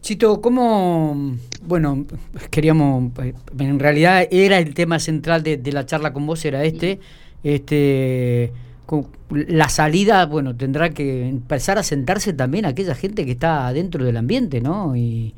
Chito, 0.00 0.40
¿cómo, 0.40 1.36
bueno, 1.62 2.06
queríamos, 2.50 3.12
en 3.58 3.78
realidad 3.78 4.26
era 4.30 4.58
el 4.58 4.74
tema 4.74 4.98
central 4.98 5.42
de, 5.42 5.60
la 5.72 5.84
charla 5.84 6.12
con 6.12 6.26
vos, 6.26 6.44
era 6.44 6.64
este, 6.64 7.00
este, 7.44 8.52
la 9.30 9.68
salida, 9.68 10.24
bueno, 10.26 10.56
tendrá 10.56 10.90
que 10.90 11.28
empezar 11.28 11.78
a 11.78 11.82
sentarse 11.82 12.32
también 12.32 12.64
aquella 12.64 12.94
gente 12.94 13.26
que 13.26 13.32
está 13.32 13.72
dentro 13.72 14.04
del 14.04 14.16
ambiente, 14.16 14.60
¿no? 14.60 14.96
Y, 14.96 15.34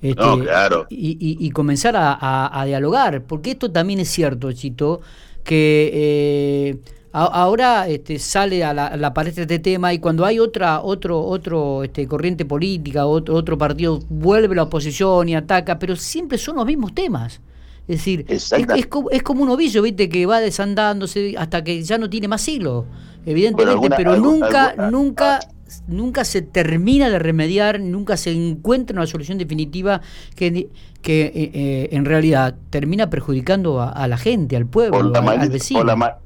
este, 0.00 0.22
claro. 0.42 0.86
y, 0.88 1.50
comenzar 1.50 1.94
a, 1.96 2.62
dialogar, 2.66 3.22
porque 3.24 3.50
esto 3.50 3.70
también 3.70 4.00
es 4.00 4.08
cierto, 4.08 4.50
Chito, 4.52 5.00
que... 5.44 5.90
Eh, 5.92 6.97
ahora 7.26 7.88
este, 7.88 8.18
sale 8.18 8.64
a 8.64 8.72
la, 8.74 9.14
palestra 9.14 9.42
este 9.42 9.58
tema 9.58 9.92
y 9.92 9.98
cuando 9.98 10.24
hay 10.24 10.38
otra 10.38 10.80
otro 10.82 11.20
otro 11.20 11.84
este, 11.84 12.06
corriente 12.06 12.44
política 12.44 13.06
otro 13.06 13.34
otro 13.34 13.56
partido 13.56 14.00
vuelve 14.08 14.54
la 14.54 14.64
oposición 14.64 15.28
y 15.28 15.34
ataca 15.34 15.78
pero 15.78 15.96
siempre 15.96 16.38
son 16.38 16.56
los 16.56 16.66
mismos 16.66 16.94
temas. 16.94 17.40
Es 17.86 18.04
decir 18.04 18.26
es, 18.28 18.86
como, 19.24 19.42
un 19.42 19.48
ovillo 19.48 19.80
viste 19.82 20.08
que 20.10 20.26
va 20.26 20.40
desandándose 20.40 21.34
hasta 21.38 21.64
que 21.64 21.82
ya 21.82 21.96
no 21.96 22.10
tiene 22.10 22.28
más 22.28 22.46
hilo 22.46 22.84
evidentemente 23.24 23.88
pero 23.96 24.16
nunca 24.16 24.74
nunca 24.90 25.40
nunca 25.86 26.24
se 26.24 26.42
termina 26.42 27.08
de 27.08 27.18
remediar 27.18 27.80
nunca 27.80 28.18
se 28.18 28.32
encuentra 28.32 28.94
una 28.94 29.06
solución 29.06 29.38
definitiva 29.38 30.02
que 30.36 30.68
que 31.00 31.22
eh, 31.22 31.50
eh, 31.54 31.88
en 31.92 32.04
realidad 32.04 32.56
termina 32.68 33.08
perjudicando 33.08 33.80
a, 33.80 34.06
la 34.06 34.18
gente 34.18 34.56
al 34.56 34.66
pueblo 34.66 34.98
al, 34.98 35.48
vecino. 35.48 35.80
por 35.80 35.86
la 35.86 36.18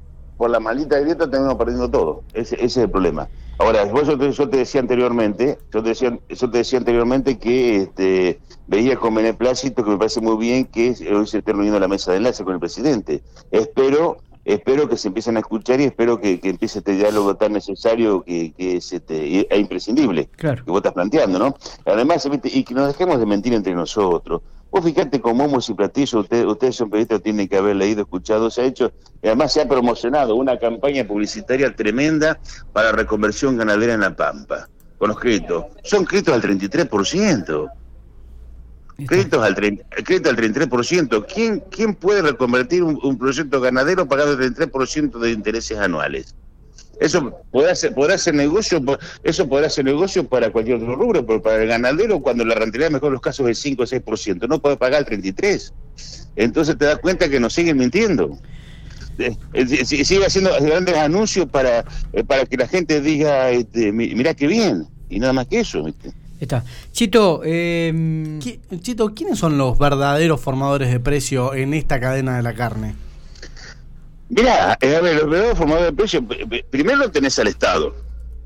maldita 0.59 0.99
grieta 0.99 1.29
terminamos 1.29 1.57
perdiendo 1.57 1.89
todo. 1.89 2.23
Ese, 2.33 2.55
ese, 2.55 2.65
es 2.65 2.77
el 2.77 2.89
problema. 2.89 3.27
Ahora, 3.59 3.85
yo 3.91 4.17
te, 4.17 4.31
yo 4.31 4.49
te 4.49 4.57
decía 4.57 4.81
anteriormente, 4.81 5.57
yo 5.71 5.83
te 5.83 5.89
decía, 5.89 6.17
yo 6.29 6.49
te 6.49 6.57
decía 6.57 6.79
anteriormente 6.79 7.37
que 7.37 7.83
este, 7.83 8.39
veía 8.67 8.95
con 8.97 9.15
beneplácito 9.15 9.83
que 9.83 9.91
me 9.91 9.97
parece 9.97 10.21
muy 10.21 10.37
bien 10.37 10.65
que 10.65 10.95
hoy 11.13 11.27
se 11.27 11.39
esté 11.39 11.51
reuniendo 11.53 11.79
la 11.79 11.87
mesa 11.87 12.11
de 12.11 12.17
enlace 12.17 12.43
con 12.43 12.53
el 12.53 12.59
presidente. 12.59 13.21
Espero 13.51 14.17
espero 14.45 14.89
que 14.89 14.97
se 14.97 15.07
empiecen 15.07 15.37
a 15.37 15.39
escuchar 15.39 15.79
y 15.79 15.85
espero 15.85 16.19
que, 16.19 16.39
empiece 16.43 16.79
este 16.79 16.95
diálogo 16.95 17.35
tan 17.35 17.53
necesario 17.53 18.23
que, 18.23 18.53
es 18.57 18.91
este, 18.91 19.47
e 19.49 19.57
imprescindible 19.57 20.29
que 20.35 20.61
vos 20.65 20.77
estás 20.77 20.93
planteando, 20.93 21.39
¿no? 21.39 21.55
Además, 21.85 22.27
y 22.43 22.63
que 22.63 22.73
nos 22.73 22.87
dejemos 22.87 23.19
de 23.19 23.25
mentir 23.25 23.53
entre 23.53 23.73
nosotros. 23.73 24.41
Vos 24.73 24.83
fíjate 24.83 25.21
cómo 25.21 25.43
Momos 25.43 25.69
y 25.69 25.75
Platillo, 25.75 26.21
usted, 26.21 26.47
ustedes 26.47 26.75
son 26.77 26.89
periodistas, 26.89 27.21
tienen 27.21 27.47
que 27.47 27.57
haber 27.57 27.75
leído, 27.75 28.01
escuchado, 28.01 28.49
se 28.49 28.61
ha 28.61 28.65
hecho, 28.65 28.91
y 29.21 29.27
además 29.27 29.53
se 29.53 29.61
ha 29.61 29.67
promocionado 29.67 30.35
una 30.35 30.57
campaña 30.57 31.05
publicitaria 31.05 31.75
tremenda 31.75 32.39
para 32.73 32.91
reconversión 32.91 33.55
ganadera 33.55 33.93
en 33.93 33.99
La 33.99 34.15
Pampa, 34.15 34.67
con 34.97 35.09
los 35.09 35.19
créditos. 35.19 35.65
Son 35.83 36.05
créditos 36.05 36.33
al 36.33 36.41
33%. 36.41 37.69
Créditos 39.05 39.43
al, 39.43 39.53
crédito 39.53 40.29
al 40.31 40.37
33%. 40.37 41.25
¿Quién, 41.31 41.63
¿Quién 41.69 41.93
puede 41.93 42.23
reconvertir 42.23 42.81
un, 42.81 43.17
proyecto 43.19 43.61
ganadero 43.61 44.07
pagando 44.07 44.33
el 44.33 44.55
33% 44.55 45.19
de 45.19 45.31
intereses 45.33 45.77
anuales? 45.77 46.33
Eso 46.99 47.33
podrá 47.51 47.75
ser, 47.75 47.93
podrá 47.93 48.17
ser 48.17 48.35
negocio, 48.35 48.81
eso 49.23 49.47
podrá 49.47 49.69
ser 49.69 49.85
negocio 49.85 50.27
para 50.27 50.51
cualquier 50.51 50.77
otro 50.77 50.95
rubro, 50.95 51.25
pero 51.25 51.41
para 51.41 51.61
el 51.61 51.67
ganadero, 51.67 52.19
cuando 52.19 52.45
la 52.45 52.55
rentabilidad 52.55 52.91
mejor 52.91 53.11
los 53.11 53.21
casos 53.21 53.49
es 53.49 53.57
5 53.59 53.83
o 53.83 53.85
6%, 53.85 54.47
no 54.47 54.59
puede 54.59 54.77
pagar 54.77 55.05
el 55.09 55.21
33%. 55.21 55.71
Entonces 56.35 56.77
te 56.77 56.85
das 56.85 56.99
cuenta 56.99 57.29
que 57.29 57.39
nos 57.39 57.53
siguen 57.53 57.77
mintiendo. 57.77 58.37
Eh, 59.19 59.35
eh, 59.53 59.85
sigue 59.85 60.25
haciendo 60.25 60.51
grandes 60.59 60.95
anuncios 60.95 61.47
para, 61.47 61.85
eh, 62.13 62.23
para 62.23 62.45
que 62.45 62.57
la 62.57 62.67
gente 62.67 63.01
diga, 63.01 63.51
este, 63.51 63.91
mirá 63.91 64.33
qué 64.33 64.47
bien, 64.47 64.87
y 65.09 65.19
nada 65.19 65.33
más 65.33 65.47
que 65.47 65.59
eso. 65.59 65.85
Está. 66.39 66.63
Chito, 66.91 67.41
eh... 67.45 68.39
Chito, 68.81 69.13
¿quiénes 69.13 69.39
son 69.39 69.57
los 69.57 69.77
verdaderos 69.77 70.41
formadores 70.41 70.91
de 70.91 70.99
precio 70.99 71.53
en 71.53 71.73
esta 71.73 71.99
cadena 71.99 72.35
de 72.35 72.43
la 72.43 72.53
carne? 72.53 72.95
Mira, 74.29 74.77
eh, 74.81 74.95
a 74.95 75.01
ver, 75.01 75.15
los 75.15 75.29
verdaderos 75.29 75.57
formadores 75.57 75.91
de 75.91 75.93
precio, 75.93 76.25
primero 76.69 76.97
lo 76.99 77.11
tenés 77.11 77.37
al 77.39 77.47
Estado, 77.47 77.95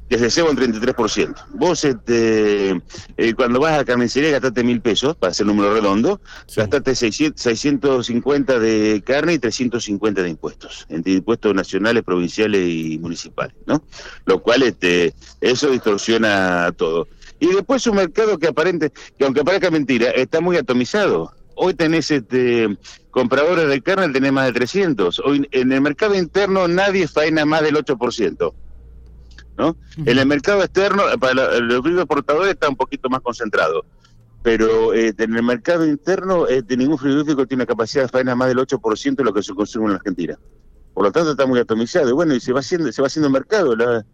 que 0.10 0.18
se 0.18 0.30
lleva 0.30 0.50
un 0.50 0.58
33%. 0.58 1.36
Vos, 1.54 1.84
este, 1.84 2.82
eh, 3.18 3.34
cuando 3.36 3.60
vas 3.60 3.80
a 3.80 3.86
carnicería, 3.86 4.32
gastaste 4.32 4.64
mil 4.64 4.82
pesos, 4.82 5.16
para 5.16 5.32
hacer 5.32 5.46
número 5.46 5.74
redondo, 5.74 6.22
gastaste 6.56 6.96
650 6.96 8.60
de 8.60 9.04
carne 9.06 9.34
y 9.34 9.40
350 9.40 10.24
de 10.24 10.30
impuestos, 10.30 10.86
entre 10.90 11.14
impuestos 11.14 11.54
nacionales, 11.54 12.04
provinciales 12.04 12.68
y 12.68 12.98
municipales, 13.00 13.56
¿no? 13.66 13.84
Lo 14.26 14.42
cual, 14.42 14.64
este, 14.64 15.14
eso 15.42 15.70
distorsiona 15.70 16.72
todo. 16.76 17.08
Y 17.40 17.48
después 17.48 17.86
un 17.88 17.98
mercado 17.98 18.38
que 18.40 18.48
aparente, 18.48 18.92
que 19.18 19.26
aunque 19.26 19.44
parezca 19.44 19.70
mentira, 19.70 20.10
está 20.12 20.42
muy 20.42 20.58
atomizado. 20.58 21.34
Hoy 21.60 21.74
tenés 21.74 22.12
este 22.12 22.78
compradores 23.10 23.68
de 23.68 23.82
carne, 23.82 24.14
tenés 24.14 24.32
más 24.32 24.46
de 24.46 24.54
300. 24.54 25.20
Hoy 25.20 25.48
en 25.52 25.72
el 25.72 25.82
mercado 25.82 26.16
interno 26.16 26.68
nadie 26.68 27.08
faena 27.08 27.46
más 27.46 27.64
del 27.64 27.76
8%. 27.76 28.54
¿no? 29.58 29.76
En 29.98 30.20
el 30.20 30.26
mercado 30.28 30.62
externo, 30.62 31.04
para 31.20 31.34
los 31.34 31.82
frigoríficos 31.82 32.02
exportadores 32.02 32.52
está 32.52 32.70
un 32.70 32.76
poquito 32.76 33.10
más 33.10 33.22
concentrado. 33.22 33.86
Pero 34.44 34.94
este, 34.94 35.24
en 35.24 35.36
el 35.36 35.44
mercado 35.44 35.86
interno, 35.86 36.48
este, 36.48 36.78
ningún 36.78 37.00
frigorífico 37.00 37.48
tiene 37.48 37.66
capacidad 37.66 38.04
de 38.04 38.10
faena 38.10 38.36
más 38.36 38.50
del 38.50 38.60
8% 38.60 39.16
de 39.16 39.24
lo 39.24 39.34
que 39.34 39.42
se 39.42 39.54
consume 39.56 39.88
en 39.88 39.94
Argentina. 39.94 40.38
Por 40.94 41.06
lo 41.06 41.12
tanto, 41.12 41.32
está 41.32 41.48
muy 41.48 41.60
atomizado. 41.60 42.08
Y 42.08 42.14
bueno, 42.14 42.36
y 42.36 42.40
se 42.40 42.54
va 42.54 42.60
haciendo, 42.60 42.92
se 42.92 43.02
va 43.02 43.08
haciendo 43.08 43.32
mercado 43.32 43.76
la, 43.76 44.06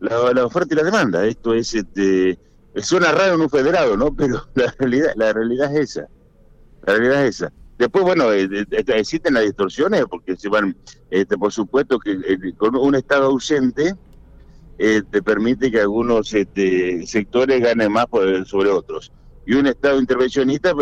la, 0.00 0.46
oferta 0.46 0.72
y 0.72 0.76
la 0.76 0.84
demanda. 0.84 1.26
Esto 1.26 1.52
es 1.52 1.74
este, 1.74 2.38
Suena 2.76 3.12
raro 3.12 3.34
en 3.34 3.40
un 3.42 3.50
federado, 3.50 3.96
¿no? 3.96 4.14
Pero 4.14 4.46
la 4.54 4.74
realidad, 4.78 5.12
la 5.16 5.32
realidad 5.32 5.74
es 5.76 5.96
esa. 5.96 6.08
La 6.86 6.94
realidad 6.94 7.26
es 7.26 7.36
esa. 7.36 7.52
Después, 7.78 8.04
bueno, 8.04 8.32
eh, 8.32 8.44
eh, 8.44 8.64
eh, 8.70 8.84
existen 8.94 9.34
las 9.34 9.42
distorsiones 9.42 10.04
porque 10.08 10.36
se 10.36 10.48
van, 10.48 10.76
este, 11.10 11.36
por 11.36 11.52
supuesto 11.52 11.98
que 11.98 12.16
con 12.56 12.76
un 12.76 12.94
Estado 12.94 13.26
ausente 13.26 13.94
te 14.78 15.22
permite 15.22 15.70
que 15.70 15.80
algunos 15.80 16.34
este, 16.34 17.06
sectores 17.06 17.60
ganen 17.60 17.92
más 17.92 18.06
sobre 18.46 18.70
otros. 18.70 19.12
Y 19.46 19.54
un 19.54 19.66
Estado 19.66 20.00
intervencionista 20.00 20.72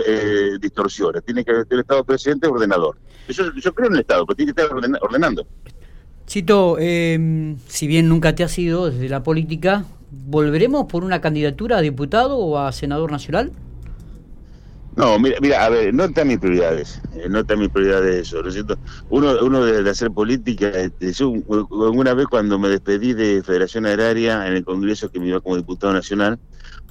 distorsiona. 0.58 1.20
Tiene 1.20 1.44
que 1.44 1.50
haber 1.50 1.66
el 1.68 1.80
Estado 1.80 2.04
presente 2.04 2.46
ordenador. 2.48 2.96
Yo, 3.28 3.52
yo 3.54 3.74
creo 3.74 3.88
en 3.88 3.94
el 3.94 4.00
Estado, 4.00 4.24
pero 4.24 4.36
tiene 4.36 4.54
que 4.54 4.62
estar 4.62 4.74
ordenando. 5.02 5.46
Chito, 6.26 6.78
em, 6.78 7.58
si 7.66 7.86
bien 7.86 8.08
nunca 8.08 8.34
te 8.34 8.42
has 8.44 8.58
ido 8.58 8.90
desde 8.90 9.08
la 9.08 9.22
política, 9.22 9.84
¿volveremos 10.10 10.86
por 10.86 11.04
una 11.04 11.20
candidatura 11.20 11.78
a 11.78 11.80
diputado 11.80 12.38
o 12.38 12.58
a 12.58 12.72
senador 12.72 13.10
nacional? 13.10 13.52
No, 15.00 15.18
mira, 15.18 15.38
mira, 15.40 15.64
a 15.64 15.70
ver, 15.70 15.94
no 15.94 16.04
están 16.04 16.28
mis 16.28 16.38
prioridades, 16.38 17.00
eh, 17.12 17.26
no 17.26 17.40
están 17.40 17.58
mis 17.58 17.70
prioridades 17.70 18.16
eso, 18.16 18.42
¿no 18.42 18.48
es 18.48 18.54
cierto? 18.54 18.78
Uno, 19.08 19.34
uno 19.40 19.64
de, 19.64 19.88
hacer 19.88 20.10
política, 20.10 20.68
este, 20.68 21.14
yo 21.14 21.30
una 21.30 22.12
vez 22.12 22.26
cuando 22.26 22.58
me 22.58 22.68
despedí 22.68 23.14
de 23.14 23.42
Federación 23.42 23.86
Agraria 23.86 24.46
en 24.46 24.52
el 24.52 24.64
Congreso 24.64 25.08
que 25.08 25.18
me 25.18 25.28
iba 25.28 25.40
como 25.40 25.56
diputado 25.56 25.94
nacional, 25.94 26.38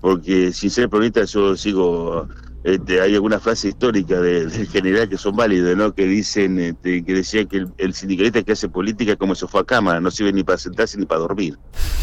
porque 0.01 0.51
sin 0.54 0.72
ser 0.72 0.89
política 0.89 1.24
yo 1.25 1.56
sigo 1.56 2.28
este, 2.63 3.00
hay 3.00 3.16
alguna 3.16 3.39
frase 3.39 3.70
histórica 3.70 4.20
del 4.20 4.51
general 4.68 5.08
que 5.08 5.18
son 5.18 5.36
válidas, 5.36 5.78
¿no? 5.78 5.94
Que 5.94 6.06
dicen, 6.06 6.60
este, 6.60 7.04
que 7.06 7.13
decía 7.13 7.46
que 7.46 7.66
el, 7.78 7.94
sindicalista 7.94 8.44
que 8.44 8.51
hace 8.51 8.68
política 8.68 9.16
como 9.16 9.34
se 9.36 9.48
fue 9.48 9.62
a 9.62 9.63
cama, 9.63 10.00
no 10.00 10.12
sirve 10.12 10.34
ni 10.34 10.44
para 10.44 10.58
sentarse 10.58 10.98
ni 10.98 11.06
para 11.06 11.22
dormir, 11.22 11.58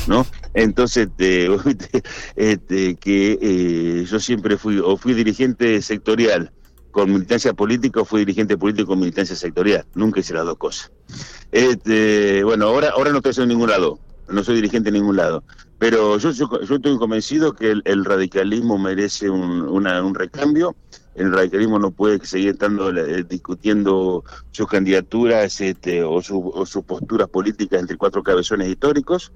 ¿no? 0.06 0.26
Entonces, 0.54 1.08
este, 1.08 1.48
este 2.36 2.96
que 2.96 3.38
eh, 3.40 4.06
yo 4.08 4.18
siempre 4.18 4.56
fui, 4.56 4.78
o 4.78 4.96
fui 4.96 5.12
dirigente 5.12 5.82
sectorial 5.82 6.50
con 6.90 7.12
militancia 7.12 7.52
política 7.52 8.00
o 8.00 8.04
fui 8.06 8.20
dirigente 8.20 8.56
político 8.56 8.88
con 8.88 9.00
militancia 9.00 9.36
sectorial, 9.36 9.84
nunca 9.94 10.20
hice 10.20 10.32
las 10.32 10.46
dos 10.46 10.56
cosas. 10.56 10.90
Este, 11.52 12.42
bueno, 12.42 12.68
ahora, 12.68 12.90
ahora 12.96 13.10
no 13.10 13.18
estoy 13.18 13.42
en 13.42 13.50
ningún 13.50 13.68
lado, 13.68 13.98
no 14.28 14.42
soy 14.42 14.54
dirigente 14.54 14.88
en 14.88 14.94
ningún 14.94 15.16
lado. 15.16 15.44
Pero 15.78 16.16
yo, 16.18 16.30
yo, 16.30 16.48
estoy 16.60 16.96
convencido 16.96 17.54
que 17.54 17.74
el, 17.84 18.04
radicalismo 18.04 18.78
merece 18.78 19.28
un, 19.28 20.14
recambio. 20.14 20.74
El 21.14 21.32
radicalismo 21.32 21.78
no 21.78 21.90
puede 21.90 22.24
seguir 22.26 22.50
estando 22.50 22.90
eh, 22.90 23.24
discutiendo 23.24 24.24
sus 24.52 24.66
candidaturas 24.68 25.60
este, 25.60 26.02
o, 26.02 26.22
sus 26.22 26.84
posturas 26.84 27.28
políticas 27.28 27.80
entre 27.80 27.96
cuatro 27.96 28.22
cabezones 28.22 28.68
históricos. 28.68 29.32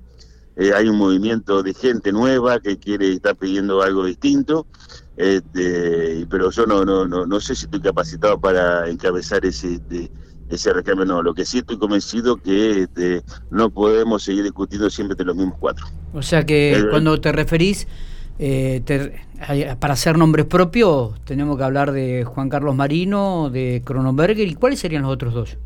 Eh, 0.57 0.73
hay 0.75 0.89
un 0.89 0.97
movimiento 0.97 1.63
de 1.63 1.75
gente 1.75 2.11
nueva 2.11 2.61
que 2.61 2.79
quiere 2.79 3.13
estar 3.13 3.37
pidiendo 3.37 3.83
algo 3.83 4.05
distinto, 4.05 4.67
este, 5.17 6.27
pero 6.29 6.51
yo 6.51 6.67
no, 6.67 6.85
no, 6.85 7.07
no, 7.07 7.25
no 7.25 7.41
sé 7.41 7.55
si 7.55 7.67
estoy 7.67 7.81
capacitado 7.81 8.41
para 8.41 8.89
encabezar 8.89 9.45
ese, 9.45 9.75
este, 9.75 10.11
ese 10.51 10.73
recambio 10.73 11.05
no. 11.05 11.23
Lo 11.23 11.35
que 11.35 11.45
sí 11.45 11.59
estoy 11.59 11.79
convencido 11.79 12.37
que 12.37 12.83
este, 12.83 13.23
no 13.51 13.71
podemos 13.71 14.23
seguir 14.23 14.43
discutiendo 14.43 14.91
siempre 14.91 15.17
de 15.17 15.25
los 15.25 15.37
mismos 15.37 15.57
cuatro. 15.59 15.87
O 16.13 16.23
sea 16.23 16.45
que 16.45 16.73
eh, 16.73 16.85
cuando 16.91 17.21
te 17.21 17.33
referís, 17.33 17.87
eh, 18.39 18.83
para 19.79 19.95
hacer 19.95 20.19
nombres 20.19 20.47
propios, 20.47 21.21
tenemos 21.25 21.57
que 21.57 21.65
hablar 21.65 21.93
de 21.93 22.25
Juan 22.25 22.49
Carlos 22.49 22.75
Marino, 22.75 23.51
de 23.51 23.83
Cronenberger, 23.85 24.49
¿y 24.49 24.55
cuáles 24.55 24.81
serían 24.81 25.03
los 25.03 25.13
otros 25.13 25.35
dos? 25.35 25.59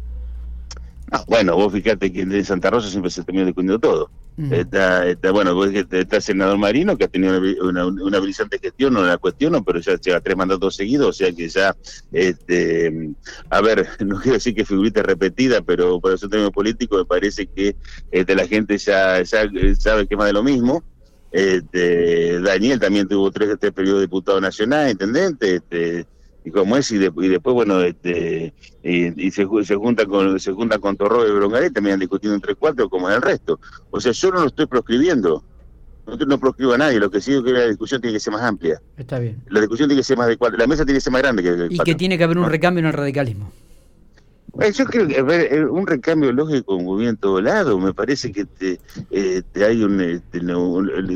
bueno, 1.28 1.54
vos 1.54 1.72
fíjate 1.72 2.12
que 2.12 2.22
en 2.22 2.44
Santa 2.44 2.70
Rosa 2.70 2.88
siempre 2.88 3.10
se 3.10 3.22
termina 3.22 3.46
discutiendo 3.46 3.78
todo. 3.78 4.10
Está, 4.36 5.06
está, 5.06 5.30
bueno, 5.30 5.64
está 5.64 6.16
el 6.16 6.22
senador 6.22 6.58
Marino, 6.58 6.98
que 6.98 7.04
ha 7.04 7.08
tenido 7.08 7.40
una, 7.62 8.18
brillante 8.18 8.58
gestión, 8.58 8.92
no 8.92 9.02
la 9.02 9.16
cuestiono, 9.16 9.62
pero 9.62 9.78
ya 9.78 9.94
lleva 9.94 10.20
tres 10.20 10.36
mandatos 10.36 10.74
seguidos, 10.74 11.08
o 11.08 11.12
sea 11.12 11.30
que 11.32 11.48
ya, 11.48 11.76
este, 12.10 13.12
a 13.48 13.60
ver, 13.60 13.86
no 14.04 14.20
quiero 14.20 14.34
decir 14.34 14.54
que 14.54 14.64
figurita 14.64 15.02
repetida, 15.02 15.62
pero 15.62 16.00
por 16.00 16.12
eso 16.12 16.28
término 16.28 16.50
político 16.50 16.96
me 16.96 17.04
parece 17.04 17.46
que 17.46 17.76
este, 18.10 18.34
la 18.34 18.48
gente 18.48 18.76
ya, 18.76 19.22
ya 19.22 19.48
sabe 19.78 20.08
que 20.08 20.16
más 20.16 20.26
de 20.26 20.32
lo 20.32 20.42
mismo. 20.42 20.82
Este, 21.30 22.40
Daniel 22.40 22.78
también 22.78 23.08
tuvo 23.08 23.30
tres, 23.30 23.56
tres 23.58 23.72
periodos 23.72 24.00
de 24.00 24.06
diputado 24.06 24.40
nacional, 24.40 24.90
intendente, 24.90 25.56
este, 25.56 26.06
y 26.44 26.50
como 26.50 26.76
es 26.76 26.90
y, 26.92 26.98
después 26.98 27.54
bueno 27.54 27.80
este 27.80 28.52
y, 28.82 29.30
se, 29.30 29.46
se, 29.64 29.74
junta 29.76 30.04
con 30.04 30.38
se 30.38 30.52
junta 30.52 30.78
con 30.78 30.96
Torro 30.96 31.26
y 31.26 31.32
Brongaret 31.32 31.72
también 31.72 31.98
discutiendo 31.98 32.34
entre 32.34 32.54
cuatro 32.54 32.88
como 32.88 33.08
en 33.08 33.16
el 33.16 33.22
resto. 33.22 33.58
O 33.90 34.00
sea 34.00 34.12
yo 34.12 34.30
no 34.30 34.40
lo 34.40 34.46
estoy 34.48 34.66
proscribiendo. 34.66 35.42
No, 36.06 36.16
no 36.16 36.38
proscribo 36.38 36.74
a 36.74 36.78
nadie. 36.78 37.00
Lo 37.00 37.10
que 37.10 37.18
sí 37.18 37.32
es 37.32 37.42
que 37.42 37.50
la 37.50 37.66
discusión 37.66 37.98
tiene 38.02 38.16
que 38.16 38.20
ser 38.20 38.34
más 38.34 38.42
amplia. 38.42 38.78
Está 38.98 39.18
bien. 39.18 39.42
La 39.48 39.60
discusión 39.60 39.88
tiene 39.88 40.00
que 40.00 40.04
ser 40.04 40.18
más 40.18 40.28
de 40.28 40.36
cuatro 40.36 40.58
la 40.58 40.66
mesa 40.66 40.84
tiene 40.84 40.98
que 40.98 41.00
ser 41.00 41.12
más 41.14 41.22
grande 41.22 41.42
que 41.42 41.74
y 41.74 41.78
que 41.78 41.94
tiene 41.94 42.18
que 42.18 42.24
haber 42.24 42.36
un 42.36 42.50
recambio 42.50 42.80
en 42.80 42.86
el 42.86 42.92
radicalismo 42.92 43.50
yo 44.72 44.84
creo 44.86 45.08
que 45.08 45.22
ver, 45.22 45.52
eh, 45.52 45.64
un 45.64 45.86
recambio 45.86 46.32
lógico 46.32 46.78
muy 46.78 47.02
bien 47.02 47.16
todo 47.16 47.40
lado. 47.40 47.78
Me 47.78 47.92
parece 47.92 48.32
que 48.32 48.46
te, 48.46 48.78
eh, 49.10 49.42
hay 49.54 49.82
un, 49.82 50.00
este, 50.00 50.40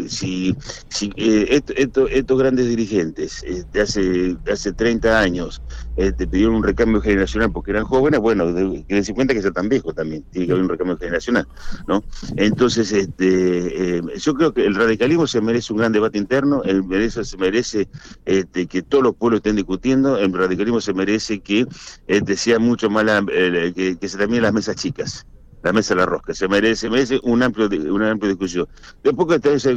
si, 0.09 0.57
si 0.89 1.13
estos 1.17 2.39
grandes 2.39 2.69
dirigentes 2.69 3.45
de 3.73 3.81
hace 3.81 4.37
hace 4.51 4.73
30 4.73 5.21
años 5.21 5.63
te 5.99 6.29
pidieron 6.29 6.55
un 6.55 6.63
recambio 6.63 7.01
generacional 7.01 7.51
porque 7.51 7.73
eran 7.73 7.85
jóvenes, 7.85 8.21
bueno, 8.21 8.53
dense 8.53 9.15
cuenta 9.15 9.35
que 9.35 9.43
ya 9.43 9.51
tan 9.51 9.69
viejo 9.69 9.93
también, 9.93 10.25
tiene 10.31 10.47
que 10.47 10.53
haber 10.53 10.63
un 10.63 10.71
recambio 10.71 10.97
generacional, 10.97 11.49
¿no? 11.89 12.05
Entonces, 12.37 12.93
este, 12.93 14.01
yo 14.17 14.35
creo 14.35 14.55
que 14.55 14.65
el 14.65 14.77
radicalismo 14.77 15.27
se 15.27 15.41
merece 15.41 15.73
un 15.73 15.81
gran 15.81 15.93
debate 15.93 16.17
interno, 16.17 16.63
el 16.63 16.85
merece, 16.85 17.25
se 17.25 17.37
merece 17.37 17.89
este, 18.25 18.69
que 18.69 18.83
todos 18.83 19.03
los 19.03 19.17
pueblos 19.17 19.39
estén 19.39 19.57
discutiendo, 19.57 20.19
el 20.19 20.33
radicalismo 20.33 20.81
se 20.81 20.95
merece 20.95 21.41
que 21.41 21.67
este, 22.07 22.37
sea 22.37 22.61
mucho 22.61 22.89
más 22.89 23.05
la 23.05 23.25
que, 23.27 23.99
se 24.01 24.19
terminen 24.19 24.43
las 24.43 24.53
mesas 24.53 24.77
chicas 24.77 25.27
la 25.61 25.73
mesa 25.73 25.93
de 25.93 26.01
la 26.01 26.07
rosca. 26.07 26.33
Se 26.35 26.47
merece, 26.47 26.89
merece 26.89 27.19
un 27.25 27.43
amplio, 27.43 27.69
una 27.93 28.13
amplia 28.13 28.29
discusión. 28.29 28.69
Después 29.03 29.27
que 29.27 29.35
está 29.35 29.51
esa 29.51 29.71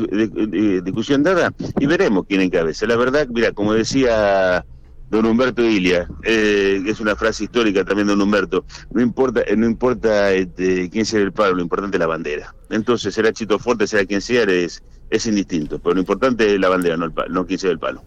discusión 0.83 1.23
dada, 1.23 1.51
y 1.79 1.87
veremos 1.87 2.25
quién 2.29 2.41
encabeza. 2.41 2.85
La 2.85 2.95
verdad, 2.95 3.27
mira, 3.29 3.51
como 3.51 3.73
decía 3.73 4.63
don 5.11 5.25
Humberto 5.25 5.63
Ilia, 5.63 6.07
eh, 6.23 6.81
es 6.87 7.01
una 7.01 7.17
frase 7.17 7.43
histórica 7.43 7.83
también 7.83 8.07
de 8.07 8.13
don 8.13 8.21
Humberto, 8.21 8.63
no 8.91 9.01
importa, 9.01 9.43
no 9.57 9.65
importa 9.65 10.31
este, 10.31 10.89
quién 10.89 11.05
sea 11.05 11.19
el 11.19 11.33
palo, 11.33 11.55
lo 11.55 11.61
importante 11.61 11.97
es 11.97 11.99
la 11.99 12.07
bandera. 12.07 12.55
Entonces, 12.69 13.13
será 13.13 13.33
Chito 13.33 13.59
Fuerte, 13.59 13.87
será 13.87 14.05
quien 14.05 14.21
sea, 14.21 14.43
es, 14.43 14.81
es 15.09 15.25
indistinto, 15.25 15.79
pero 15.79 15.95
lo 15.95 15.99
importante 15.99 16.53
es 16.53 16.59
la 16.59 16.69
bandera, 16.69 16.95
no, 16.95 17.05
el 17.05 17.13
no 17.29 17.45
quien 17.45 17.59
sea 17.59 17.71
el 17.71 17.77
palo. 17.79 18.01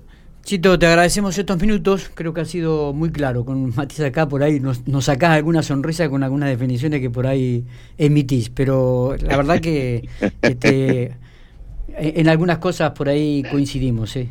Chito, 0.44 0.78
te 0.78 0.86
agradecemos 0.86 1.36
estos 1.36 1.60
minutos, 1.60 2.10
creo 2.14 2.32
que 2.32 2.40
ha 2.40 2.44
sido 2.46 2.94
muy 2.94 3.10
claro. 3.10 3.44
Con 3.44 3.74
Matiz 3.74 4.00
acá 4.00 4.26
por 4.28 4.42
ahí 4.42 4.60
nos, 4.60 4.86
nos 4.86 5.06
sacás 5.06 5.30
alguna 5.30 5.62
sonrisa 5.62 6.08
con 6.08 6.22
algunas 6.22 6.48
definiciones 6.48 7.00
que 7.00 7.10
por 7.10 7.26
ahí 7.26 7.64
emitís, 7.96 8.50
pero 8.50 9.14
la 9.20 9.36
verdad 9.38 9.60
que 9.60 10.08
este, 10.42 11.16
en 11.96 12.28
algunas 12.28 12.58
cosas 12.58 12.90
por 12.92 13.08
ahí 13.08 13.42
coincidimos. 13.50 14.16
¿eh? 14.16 14.28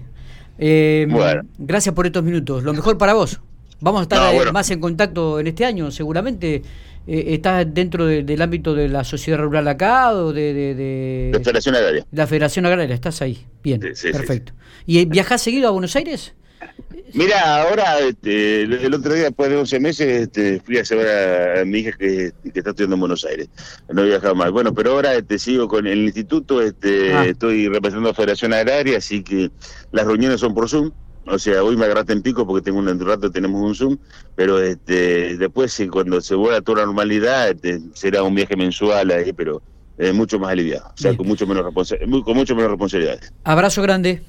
Eh, 0.58 1.08
gracias 1.58 1.94
por 1.96 2.06
estos 2.06 2.24
minutos, 2.24 2.64
lo 2.64 2.74
mejor 2.74 2.98
para 2.98 3.14
vos. 3.14 3.40
Vamos 3.80 4.00
a 4.00 4.04
estar 4.04 4.54
más 4.54 4.72
en 4.72 4.80
contacto 4.80 5.40
en 5.40 5.48
este 5.48 5.66
año, 5.66 5.92
seguramente. 5.92 6.62
Eh, 7.06 7.34
¿Estás 7.34 7.66
dentro 7.74 8.06
del 8.06 8.42
ámbito 8.42 8.74
de 8.74 8.88
la 8.88 9.04
sociedad 9.04 9.40
rural 9.40 9.68
acá 9.68 10.14
o 10.14 10.32
de, 10.32 10.54
de, 10.54 11.32
la 11.34 11.40
Federación 11.40 11.76
Agraria? 11.76 12.06
La 12.12 12.28
Federación 12.28 12.66
Agraria, 12.66 12.96
estás 12.96 13.22
ahí. 13.22 13.46
Bien, 13.62 13.82
perfecto. 13.82 14.54
¿Y 14.86 15.04
viajás 15.06 15.42
seguido 15.42 15.68
a 15.68 15.72
Buenos 15.72 15.96
Aires? 15.98 16.34
Mira, 17.14 17.62
ahora, 17.62 18.00
este, 18.00 18.64
el 18.64 18.94
otro 18.94 19.14
día, 19.14 19.26
después 19.26 19.48
de 19.50 19.58
11 19.58 19.80
meses, 19.80 20.22
este, 20.24 20.60
fui 20.62 20.80
a 20.80 20.84
llevar 20.84 21.60
a 21.60 21.66
mi 21.66 21.80
hija 21.80 21.92
que, 21.92 22.34
está 22.44 22.72
estudiando 22.72 22.96
en 22.96 23.00
Buenos 23.02 23.24
Aires. 23.24 23.50
No 23.90 24.02
he 24.02 24.08
viajado 24.08 24.34
más. 24.34 24.52
Bueno, 24.52 24.74
pero 24.74 24.94
ahora 24.94 25.14
este, 25.14 25.38
sigo 25.38 25.68
con 25.68 25.86
el 25.86 26.00
instituto, 26.00 26.60
este, 26.60 27.14
ah. 27.14 27.26
estoy 27.26 27.68
representando 27.68 28.10
a 28.10 28.12
la 28.14 28.16
Federación 28.16 28.54
Agraria, 28.54 28.98
así 28.98 29.22
que 29.22 29.52
las 29.92 30.08
reuniones 30.08 30.40
son 30.40 30.56
por 30.56 30.68
Zoom. 30.68 30.92
O 31.28 31.38
sea, 31.38 31.64
hoy 31.64 31.78
me 31.78 31.86
agarraste 31.86 32.14
en 32.14 32.24
pico 32.24 32.48
porque 32.48 32.64
tengo 32.64 32.80
un, 32.80 33.00
rato 33.00 33.32
tenemos 33.32 33.62
un 33.62 33.76
Zoom, 33.76 33.98
pero 34.36 34.60
este, 34.60 35.38
después 35.38 35.82
cuando 35.92 36.20
se 36.20 36.36
vuelva 36.36 36.58
a 36.58 36.62
toda 36.62 36.80
la 36.80 36.86
normalidad 36.88 37.50
este, 37.50 37.80
será 37.94 38.24
un 38.24 38.36
viaje 38.36 38.58
mensual 38.58 39.12
ahí, 39.12 39.32
pero 39.32 39.62
mucho 40.14 40.38
más 40.38 40.52
aliviado, 40.52 40.88
o 40.88 40.98
sea, 40.98 41.16
con 41.16 41.26
mucho 41.26 41.48
menos 41.48 41.64
con 41.72 42.36
mucho 42.36 42.56
menos 42.56 42.72
responsabilidades. 42.72 43.32
Abrazo 43.46 43.82
grande. 43.82 44.22